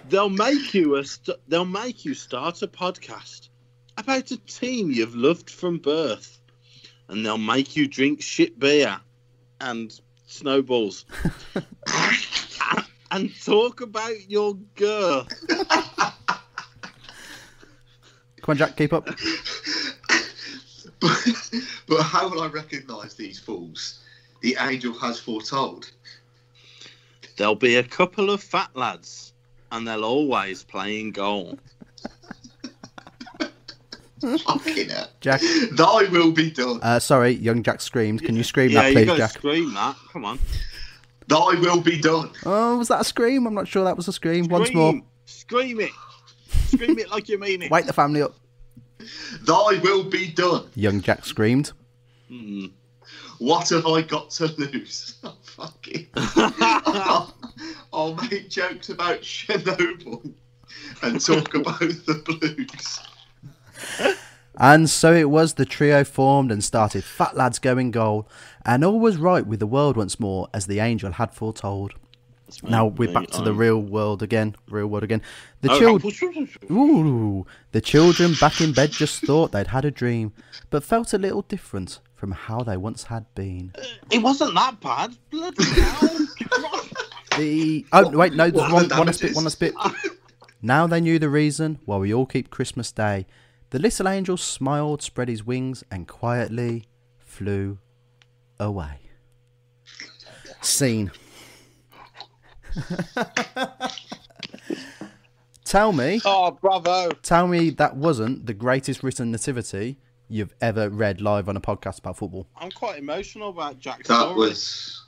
[0.08, 1.04] they'll make you a.
[1.04, 3.48] St- they'll make you start a podcast
[3.96, 6.38] about a team you've loved from birth,
[7.08, 9.00] and they'll make you drink shit beer
[9.60, 11.06] and snowballs,
[13.10, 15.26] and talk about your girl.
[18.42, 19.06] Come on, Jack, keep up.
[21.00, 21.50] but,
[21.86, 24.01] but how will I recognise these fools?
[24.42, 25.90] The angel has foretold.
[27.36, 29.32] There'll be a couple of fat lads,
[29.70, 31.58] and they'll always play in goal.
[34.20, 35.08] Fucking hell.
[35.20, 35.40] Jack.
[35.72, 36.80] Thy will be done.
[36.82, 38.22] Uh, sorry, young Jack screamed.
[38.22, 39.30] Can you scream yeah, that, please, got to Jack?
[39.30, 39.96] scream that.
[40.12, 40.38] Come on.
[41.26, 42.30] Thy will be done.
[42.44, 43.46] Oh, was that a scream?
[43.46, 44.48] I'm not sure that was a scream.
[44.48, 45.00] Once more.
[45.24, 45.90] Scream it.
[46.66, 47.70] Scream it like you mean it.
[47.70, 48.34] Wake the family up.
[49.42, 50.68] Thy will be done.
[50.74, 51.72] Young Jack screamed.
[52.28, 52.66] Hmm.
[53.42, 55.16] What have I got to lose?
[55.24, 56.06] Oh, fucking.
[56.14, 57.34] I'll,
[57.92, 60.32] I'll make jokes about Chernobyl
[61.02, 63.00] and talk about the blues.
[64.56, 68.28] And so it was the trio formed and started Fat Lads Going Goal,
[68.64, 71.94] and all was right with the world once more, as the angel had foretold.
[72.62, 74.54] Now we're back to the real world again.
[74.68, 75.22] Real world again.
[75.62, 76.48] The Oh, children.
[76.70, 80.32] Ooh, the children back in bed just thought they'd had a dream,
[80.70, 83.72] but felt a little different from how they once had been.
[84.08, 85.16] It wasn't that bad.
[85.28, 86.28] Bloody hell.
[87.36, 89.74] The oh wait no, there's one, one last bit, one last bit.
[90.62, 93.26] Now they knew the reason why we all keep Christmas Day.
[93.70, 96.84] The little angel smiled, spread his wings, and quietly
[97.18, 97.78] flew
[98.60, 99.00] away.
[100.60, 101.10] Scene.
[105.64, 107.10] tell me, oh, bravo.
[107.22, 109.98] tell me that wasn't the greatest written nativity
[110.32, 112.46] you've ever read live on a podcast about football.
[112.56, 114.04] I'm quite emotional about Jack.
[114.04, 114.34] That story.
[114.34, 115.04] was.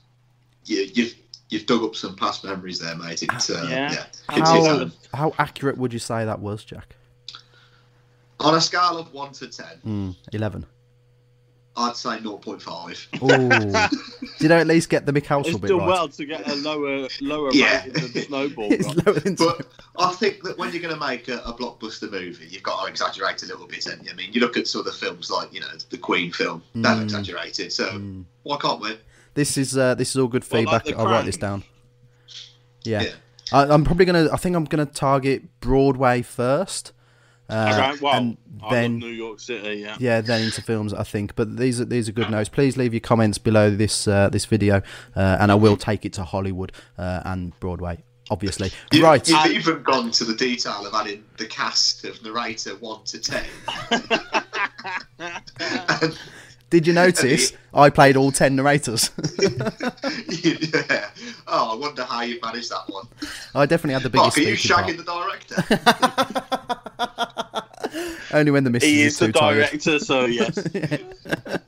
[0.66, 1.14] You, you've,
[1.50, 3.22] you've dug up some past memories there, mate.
[3.22, 3.92] It's, uh, Yeah.
[3.92, 4.06] yeah.
[4.44, 6.96] How, um, how accurate would you say that was, Jack?
[8.40, 10.66] on a scale of 1 to 10, Mm, Eleven.
[11.76, 13.08] I'd say 0.5.
[13.20, 15.88] Oh, did I at least get the Mick It's Halsall bit done right?
[15.88, 17.84] well to get a lower lower Yeah.
[17.84, 18.68] rating than Snowball.
[18.72, 19.66] It's lower than But
[19.98, 22.88] I think that when you're going to make a, a blockbuster movie, you've got to
[22.88, 23.84] exaggerate a little bit.
[23.84, 24.12] haven't you?
[24.12, 26.62] I mean, you look at some of the films like you know the Queen film,
[26.74, 27.02] they've Mm.
[27.02, 27.72] exaggerated.
[27.72, 28.00] So
[28.44, 28.96] why can't we?
[29.34, 30.98] This is uh, this is all good Well, like feedback.
[31.00, 31.64] I'll write this down.
[32.84, 33.10] Yeah, Yeah.
[33.52, 34.28] I, I'm probably gonna.
[34.32, 36.92] I think I'm gonna target Broadway first,
[37.48, 39.96] uh, okay, well, and I then love New York City, yeah.
[39.98, 40.94] yeah, then into films.
[40.94, 42.48] I think, but these are these are good notes.
[42.48, 44.82] Please leave your comments below this uh, this video,
[45.16, 48.70] uh, and I will take it to Hollywood uh, and Broadway obviously.
[48.90, 49.28] You, right.
[49.28, 53.44] You've even gone to the detail of adding the cast of narrator one to ten.
[55.60, 56.18] And-
[56.74, 59.12] Did you notice I played all 10 narrators?
[60.28, 61.10] yeah.
[61.46, 63.06] Oh, I wonder how you managed that one.
[63.54, 64.88] I definitely had the biggest Mark, are you speaking part.
[64.88, 66.33] shagging the director?
[68.34, 69.54] Only when the missus He is is too the tired.
[69.70, 70.58] director, so yes.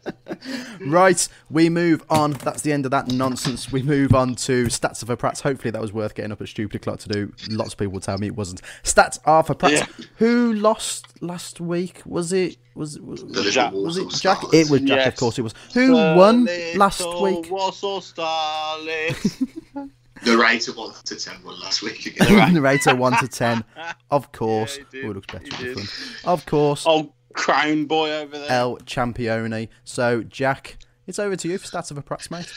[0.81, 2.33] Right, we move on.
[2.33, 3.73] That's the end of that nonsense.
[3.73, 5.41] We move on to stats of a Pratt.
[5.41, 7.33] Hopefully, that was worth getting up at stupid o'clock to do.
[7.49, 8.61] Lots of people will tell me it wasn't.
[8.85, 9.73] Stats are for Pratt.
[9.73, 9.87] Yeah.
[10.19, 12.03] Who lost last week?
[12.05, 12.59] Was it?
[12.75, 14.39] Was, was, Jack- was it Jack?
[14.39, 14.55] Stars.
[14.55, 15.39] It was Jack, of course.
[15.39, 15.55] It was.
[15.75, 16.47] Who won
[16.77, 17.51] last week?
[17.51, 19.51] Warsaw Starlet.
[20.25, 22.55] Narrator one to ten won last week again.
[22.55, 23.64] Narrator one to ten.
[24.11, 24.79] Of course.
[24.93, 25.57] Yeah, oh, it looks better.
[25.57, 25.93] He on the
[26.25, 26.85] Of course.
[26.87, 28.51] oh, crown boy over there.
[28.51, 29.69] El Champione.
[29.85, 32.53] So, Jack, it's over to you for stats of a Pratt, mate.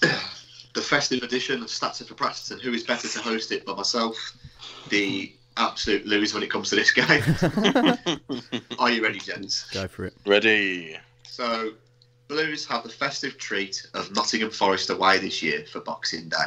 [0.00, 3.76] the festive edition of Stats for Practice, and who is better to host it but
[3.76, 4.16] myself,
[4.88, 7.22] the absolute loser when it comes to this game.
[8.78, 9.68] Are you ready, gents?
[9.70, 10.14] Go for it.
[10.26, 10.96] Ready.
[11.24, 11.72] So,
[12.28, 16.46] Blues have the festive treat of Nottingham Forest away this year for Boxing Day,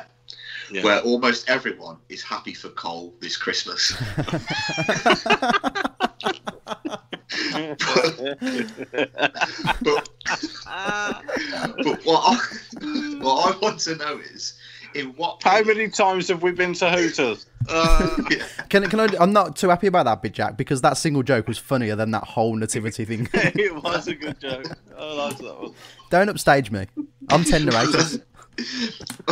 [0.71, 0.83] Yeah.
[0.83, 3.93] where almost everyone is happy for Cole this Christmas.
[4.17, 4.35] but,
[11.83, 12.37] but what, I,
[13.21, 14.57] what I want to know is
[14.95, 17.45] in what How many times have we been to Hooters?
[17.67, 18.15] Uh,
[18.69, 19.07] Can, can I?
[19.19, 22.11] I'm not too happy about that bit, Jack, because that single joke was funnier than
[22.11, 23.27] that whole nativity thing.
[23.33, 24.65] it was a good joke.
[24.97, 25.73] I liked that one.
[26.11, 26.85] Don't upstage me.
[27.29, 28.19] I'm ten narrators.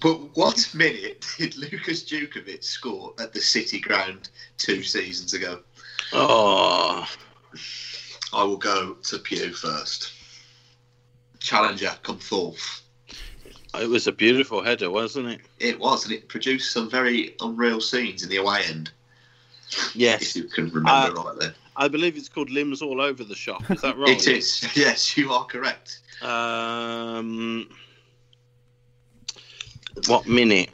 [0.00, 4.28] but what minute did Lukas Jutkiewicz score at the City Ground
[4.58, 5.60] two seasons ago?
[6.12, 7.06] Oh,
[8.32, 10.12] I will go to Pugh first.
[11.40, 12.82] Challenger, come forth.
[13.78, 15.40] it was a beautiful header, wasn't it?
[15.58, 18.90] It was, and it produced some very unreal scenes in the away end,
[19.70, 20.34] if Yes.
[20.36, 21.48] you can remember Uh, rightly.
[21.76, 23.68] I believe it's called Limbs All Over the Shop.
[23.70, 24.08] Is that right?
[24.10, 26.00] It is, yes, you are correct.
[26.22, 27.68] Um,
[30.06, 30.70] what minute?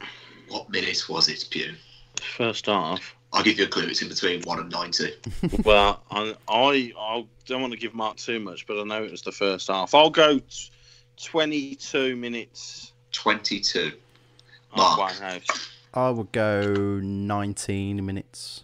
[0.49, 1.73] What minute was it, Pugh?
[2.21, 3.15] First half.
[3.33, 3.87] I'll give you a clue.
[3.87, 5.13] It's in between one and ninety.
[5.63, 9.11] well, I, I I don't want to give Mark too much, but I know it
[9.11, 9.93] was the first half.
[9.95, 10.69] I'll go t-
[11.23, 12.91] 22 minutes.
[13.13, 13.91] Twenty-two.
[14.75, 15.11] Oh, of Mark.
[15.13, 15.69] Winehouse.
[15.93, 18.63] I would go 19 minutes.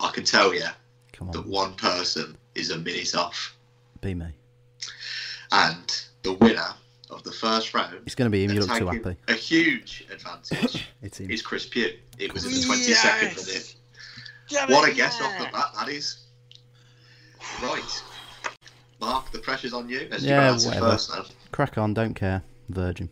[0.00, 0.64] I can tell you
[1.12, 3.54] Come that on, one person is a minute off,
[4.00, 4.26] be me.
[5.52, 6.68] and the winner
[7.10, 8.00] of the first round.
[8.06, 8.50] It's going to be him.
[8.52, 9.16] You look too happy.
[9.28, 11.30] A huge advantage It's him.
[11.30, 11.92] is Chris Pugh.
[12.18, 13.74] It was in the twenty-second minute.
[14.68, 15.26] What a guess yeah.
[15.26, 16.24] off the bat that is.
[17.62, 18.02] Right.
[19.00, 20.90] Mark, the pressure's on you as Yeah, you answer whatever.
[20.90, 21.24] first now.
[21.52, 21.94] Crack on.
[21.94, 22.42] Don't care.
[22.68, 23.08] Virgin.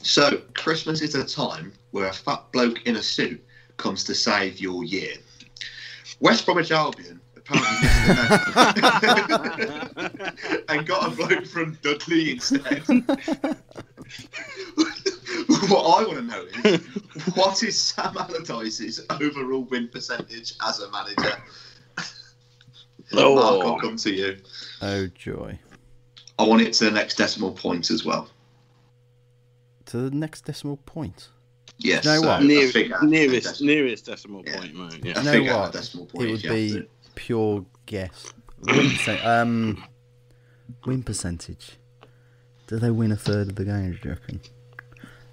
[0.00, 3.44] So, Christmas is a time where a fat bloke in a suit
[3.76, 5.14] comes to save your year.
[6.20, 12.82] West Bromwich Albion apparently missed the memo and got a bloke from Dudley instead.
[15.68, 16.80] what I want to know is
[17.34, 21.36] what is Sam Allardyce's overall win percentage as a manager?
[23.14, 23.34] Oh.
[23.34, 24.38] Mark, I'll come to you.
[24.80, 25.58] Oh joy.
[26.38, 28.28] I want it to the next decimal point as well.
[29.86, 31.28] To the next decimal point.
[31.78, 32.42] Yes, You know so what?
[32.42, 34.58] Near, figure, a nearest decimal- nearest decimal Yeah.
[34.58, 34.94] point, mate.
[35.04, 35.18] a Yeah.
[35.18, 35.72] You know figure, a what?
[35.72, 36.28] decimal point.
[36.28, 36.86] It would if be to.
[37.14, 38.32] Pure guess.
[38.60, 39.24] Win percent.
[39.24, 39.84] Um,
[40.86, 41.78] win percentage.
[42.66, 43.98] Do they win a third of the games?
[44.00, 44.40] Do you reckon?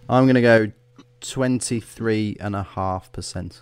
[0.10, 0.72] I'm going to go
[1.22, 3.62] twenty-three and a half percent.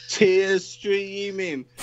[0.08, 1.64] Tears streaming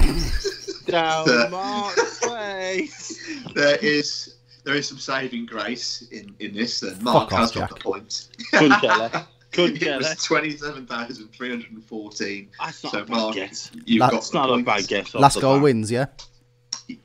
[0.88, 3.20] down The- Mark's face.
[3.54, 6.80] there is there is some saving grace in, in this.
[6.80, 7.78] Then Mark Fuck off, has got Jack.
[7.78, 8.28] the point.
[9.54, 12.50] Couldn't care it was 27,314.
[12.60, 13.72] That's not So, a bad Mark, guess.
[13.86, 15.14] You've That- got not a bad guess.
[15.14, 15.64] Last goal bat.
[15.64, 16.08] wins, yeah?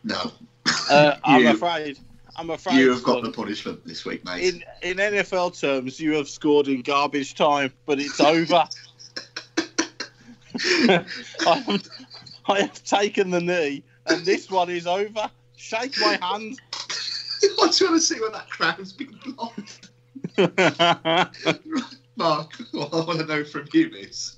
[0.05, 0.33] No,
[0.91, 1.99] Uh, I'm You- afraid.
[2.37, 2.77] I'm afraid.
[2.79, 4.55] you have got the punishment this week, mate.
[4.55, 8.65] in in NFL terms, you have scored in garbage time, but it's over.
[10.61, 11.05] I,
[11.47, 11.89] have,
[12.47, 15.31] I have taken the knee, and this one is over.
[15.57, 16.59] Shake my hand.
[17.61, 19.89] I just want to see when that crown's been blocked.
[22.19, 24.37] Mark, what I want to know from you is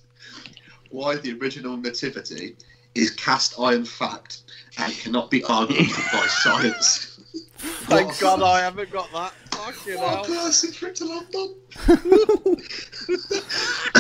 [0.91, 2.57] why the original nativity
[2.95, 4.43] is cast iron fact
[4.79, 7.21] and cannot be argued by science.
[7.59, 9.33] Thank What God I haven't got that.
[9.55, 10.45] Fucking What a hell.
[10.45, 11.55] person for it to London.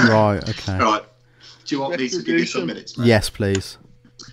[0.08, 0.78] Right, okay.
[0.78, 1.02] Right.
[1.64, 3.06] Do you want me to give you some minutes, mate?
[3.06, 3.76] Yes, please.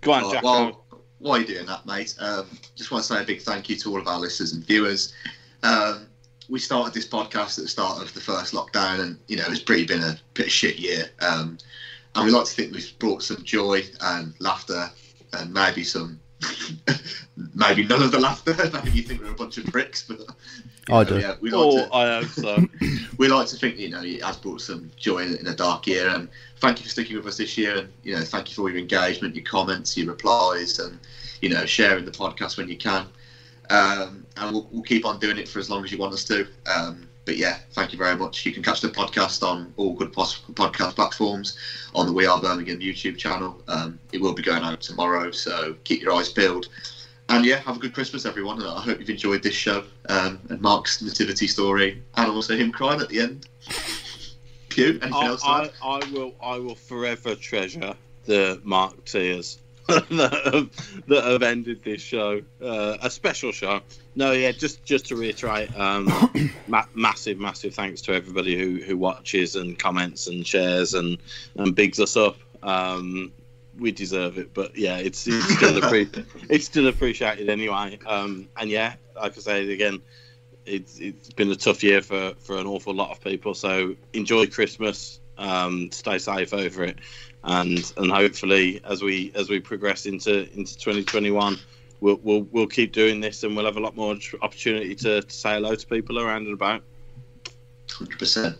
[0.01, 0.43] Go on, Right, Jack.
[0.43, 0.85] well,
[1.19, 3.91] while you're doing that, mate, um, just want to say a big thank you to
[3.91, 5.13] all of our listeners and viewers.
[5.63, 6.07] Um,
[6.49, 9.61] we started this podcast at the start of the first lockdown, and you know it's
[9.61, 11.09] pretty been a bit of shit year.
[11.19, 11.57] Um,
[12.15, 14.89] and we like to think we've brought some joy and laughter,
[15.33, 16.19] and maybe some,
[17.53, 18.55] maybe none of the laughter.
[18.73, 20.21] maybe you think we're a bunch of pricks, but
[20.89, 21.19] I know, do.
[21.19, 22.67] Yeah, we like oh, to I hope so.
[23.17, 25.85] we like to think you know it has brought some joy in, in a dark
[25.87, 28.55] year and thank you for sticking with us this year and you know thank you
[28.55, 30.99] for all your engagement your comments your replies and
[31.41, 33.05] you know sharing the podcast when you can
[33.69, 36.23] um, and we'll, we'll keep on doing it for as long as you want us
[36.23, 39.93] to um, but yeah thank you very much you can catch the podcast on all
[39.93, 41.57] good podcast platforms
[41.93, 45.75] on the we are birmingham youtube channel um, it will be going out tomorrow so
[45.83, 46.69] keep your eyes peeled
[47.29, 48.61] and yeah, have a good Christmas, everyone.
[48.61, 52.71] And I hope you've enjoyed this show um, and Mark's nativity story, and also him
[52.71, 53.49] crying at the end.
[54.69, 55.41] Pugh, anything I, else?
[55.43, 55.69] I.
[55.83, 56.33] I will.
[56.41, 57.95] I will forever treasure
[58.27, 59.59] the Mark tears
[60.09, 62.41] that, have, that have ended this show.
[62.61, 63.81] Uh, a special show.
[64.15, 64.51] No, yeah.
[64.51, 66.11] Just just to reiterate, um,
[66.67, 71.17] ma- massive, massive thanks to everybody who who watches and comments and shares and
[71.55, 72.37] and bigs us up.
[72.63, 73.31] Um,
[73.79, 77.99] we deserve it, but yeah, it's, it's still appre- it's still appreciated anyway.
[78.05, 80.01] Um, and yeah, like I say again,
[80.65, 83.53] it's it's been a tough year for for an awful lot of people.
[83.53, 86.99] So enjoy Christmas, um, stay safe over it,
[87.47, 91.57] and and hopefully as we as we progress into into 2021,
[92.01, 95.33] we'll we'll, we'll keep doing this, and we'll have a lot more opportunity to, to
[95.33, 96.83] say hello to people around and about.
[97.87, 98.55] 100%.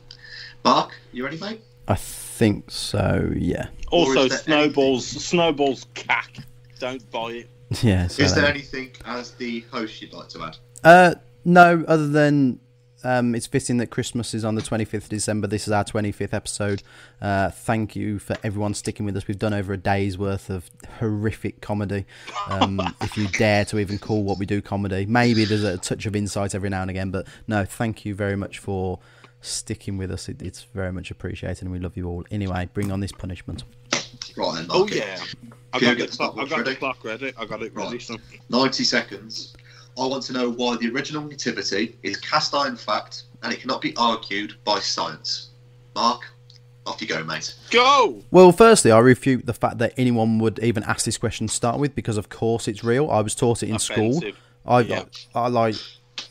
[0.64, 1.62] Mark, you ready, mate?
[1.88, 3.68] I think so, yeah.
[3.92, 6.38] Also, is there snowballs snowballs cack.
[6.80, 7.50] Don't buy it.
[7.82, 8.08] Yeah.
[8.08, 10.58] So Is there anything as the host you'd like to add?
[10.86, 12.62] Uh, no, other than
[13.08, 15.48] um, it's fitting that Christmas is on the 25th of December.
[15.48, 16.84] This is our 25th episode.
[17.22, 19.26] Uh, thank you for everyone sticking with us.
[19.26, 20.70] We've done over a day's worth of
[21.00, 22.06] horrific comedy.
[22.50, 26.06] Um, if you dare to even call what we do comedy, maybe there's a touch
[26.06, 27.10] of insight every now and again.
[27.10, 29.00] But no, thank you very much for
[29.40, 30.28] sticking with us.
[30.28, 32.26] It, it's very much appreciated, and we love you all.
[32.30, 33.64] Anyway, bring on this punishment.
[34.36, 35.18] Right then, Oh yeah,
[35.72, 37.34] I Can you got, the the clock, I stopwatch got the clock ready.
[37.38, 37.92] I got it ready.
[37.92, 38.02] Right.
[38.02, 38.18] So.
[38.50, 39.56] 90 seconds.
[40.00, 43.82] I want to know why the original nativity is cast iron fact and it cannot
[43.82, 45.50] be argued by science.
[45.96, 46.22] Mark,
[46.86, 47.54] off you go, mate.
[47.72, 48.22] Go.
[48.32, 51.80] Well, firstly, I refute the fact that anyone would even ask this question to start
[51.80, 53.10] with, because of course it's real.
[53.10, 54.18] I was taught it in school.
[54.18, 54.40] Offensive.
[54.66, 55.04] I, Yeah.
[55.34, 55.76] I like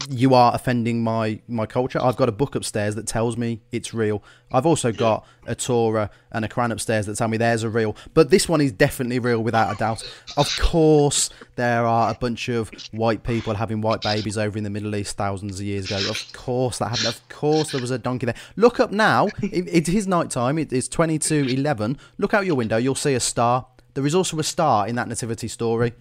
[0.09, 2.01] you are offending my my culture.
[2.02, 4.23] I've got a book upstairs that tells me it's real.
[4.52, 7.97] I've also got a Torah and a Quran upstairs that tell me theirs are real.
[8.14, 10.02] But this one is definitely real without a doubt.
[10.36, 14.70] Of course, there are a bunch of white people having white babies over in the
[14.70, 15.98] Middle East thousands of years ago.
[16.09, 17.09] Of course that happened.
[17.09, 18.36] Of course there was a donkey there.
[18.56, 19.28] Look up now.
[19.43, 20.59] It, it is night time.
[20.59, 21.98] It is twenty two eleven.
[22.18, 22.77] Look out your window.
[22.77, 23.66] You'll see a star.
[23.94, 25.94] There is also a star in that nativity story.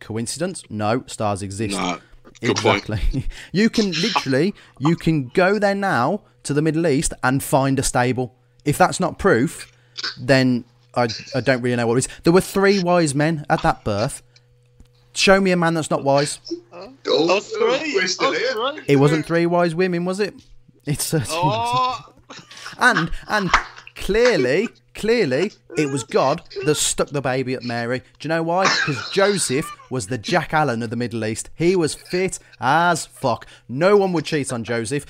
[0.00, 0.62] Coincidence?
[0.70, 1.74] No, stars exist.
[1.76, 1.98] No.
[2.40, 2.88] Good point.
[2.88, 3.26] exactly.
[3.52, 7.82] you can literally you can go there now to the Middle East and find a
[7.82, 8.34] stable.
[8.64, 9.72] If that's not proof,
[10.20, 12.08] then I, I don't really know what it is.
[12.22, 14.22] There were three wise men at that birth.
[15.14, 16.38] Show me a man that's not wise.
[16.72, 17.94] Oh, Oh, three.
[17.94, 18.52] we're still Oh, here.
[18.52, 18.84] three.
[18.86, 20.34] It wasn't three wise women, was it?
[20.86, 21.64] It certainly wasn't.
[21.66, 22.12] Oh,
[22.80, 23.50] And and
[24.00, 28.00] clearly, clearly, it was God that stuck the baby at Mary.
[28.18, 28.64] Do you know why?
[28.64, 31.50] Because Joseph was the Jack Allen of the Middle East.
[31.54, 33.46] He was fit as fuck.
[33.68, 35.06] No one would cheat on Joseph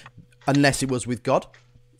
[0.47, 1.47] unless it was with God.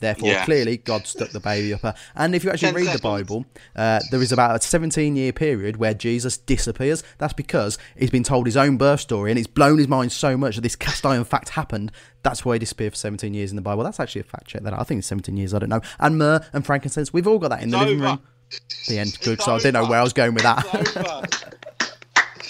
[0.01, 0.45] Therefore, Yeah.
[0.45, 1.95] clearly, God stuck the baby up her.
[2.15, 2.99] And if you actually read the.
[3.01, 7.03] Bible, uh, there is about a 17 year period where Jesus disappears.
[7.19, 10.37] That's because he's been told his own birth story and it's blown his mind so
[10.37, 11.91] much that this cast iron fact happened.
[12.23, 13.83] That's why he disappeared for 17 years in the Bible.
[13.85, 14.63] That's actually a fact check.
[14.63, 15.53] That I think it's 17 years.
[15.55, 15.81] I don't know.
[15.99, 17.13] And myrrh and frankincense.
[17.13, 18.09] We've all got that in the It's living over.
[18.11, 18.21] room.
[18.89, 19.19] The end.
[19.23, 19.41] Good.
[19.43, 21.65] So I didn't know where I was going with that.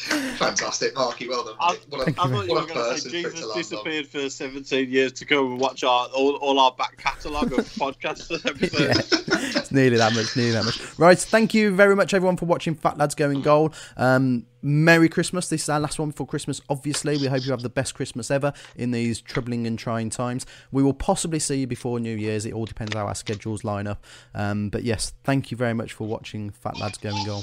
[0.06, 0.36] it's over.
[0.36, 1.28] Fantastic, Marky.
[1.28, 1.54] Well done.
[1.60, 1.80] I, mate.
[1.88, 3.40] What I a, thought you what were a going to say for it to Jesus
[3.40, 3.58] land on.
[3.58, 7.58] disappeared for 17 years to go and watch our all, all our back catalogue of
[7.74, 9.12] podcasts and episodes.
[9.28, 10.98] Yeah, it's nearly that much, nearly that much.
[10.98, 13.72] Right, thank you very much, everyone, for watching Fat Lads Going Goal.
[13.96, 15.48] Um, Merry Christmas.
[15.48, 17.16] This is our last one before Christmas, obviously.
[17.16, 20.46] We hope you have the best Christmas ever in these troubling and trying times.
[20.72, 22.44] We will possibly see you before New Year's.
[22.44, 24.04] It all depends how our schedules line up.
[24.34, 27.42] Um, but yes, thank you very much for watching Fat Lads Going Goal.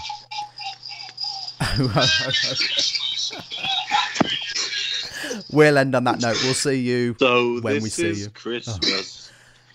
[5.52, 6.38] we'll end on that note.
[6.44, 8.30] We'll see you So when we see is you.
[8.30, 9.24] Christmas.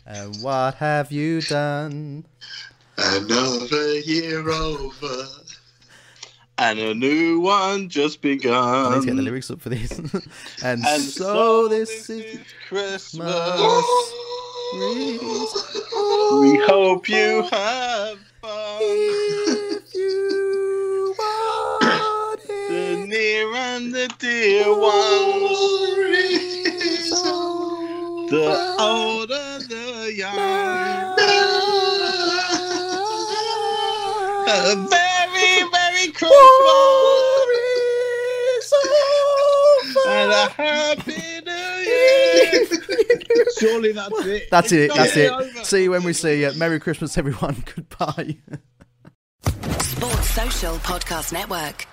[0.07, 2.25] And what have you done?
[2.97, 5.27] Another year over.
[6.59, 8.29] And a new one just I
[8.95, 9.97] need to get the lyrics up for this.
[10.65, 13.33] and, And so, this is Christmas.
[13.33, 13.85] Christmas.
[16.41, 18.81] We hope you have fun.
[23.21, 25.61] Near and the dear ones.
[28.31, 30.39] The old and the young.
[34.49, 36.39] A very, very Christmas.
[40.07, 41.53] And a happy new
[41.91, 43.47] year.
[43.59, 44.51] Surely that's it.
[44.51, 44.95] That's it.
[44.95, 45.31] That's it.
[45.31, 45.65] over.
[45.65, 46.53] See you when we see you.
[46.55, 47.65] Merry Christmas, everyone.
[47.75, 48.39] Goodbye.
[49.83, 51.87] Sports Social Podcast Network.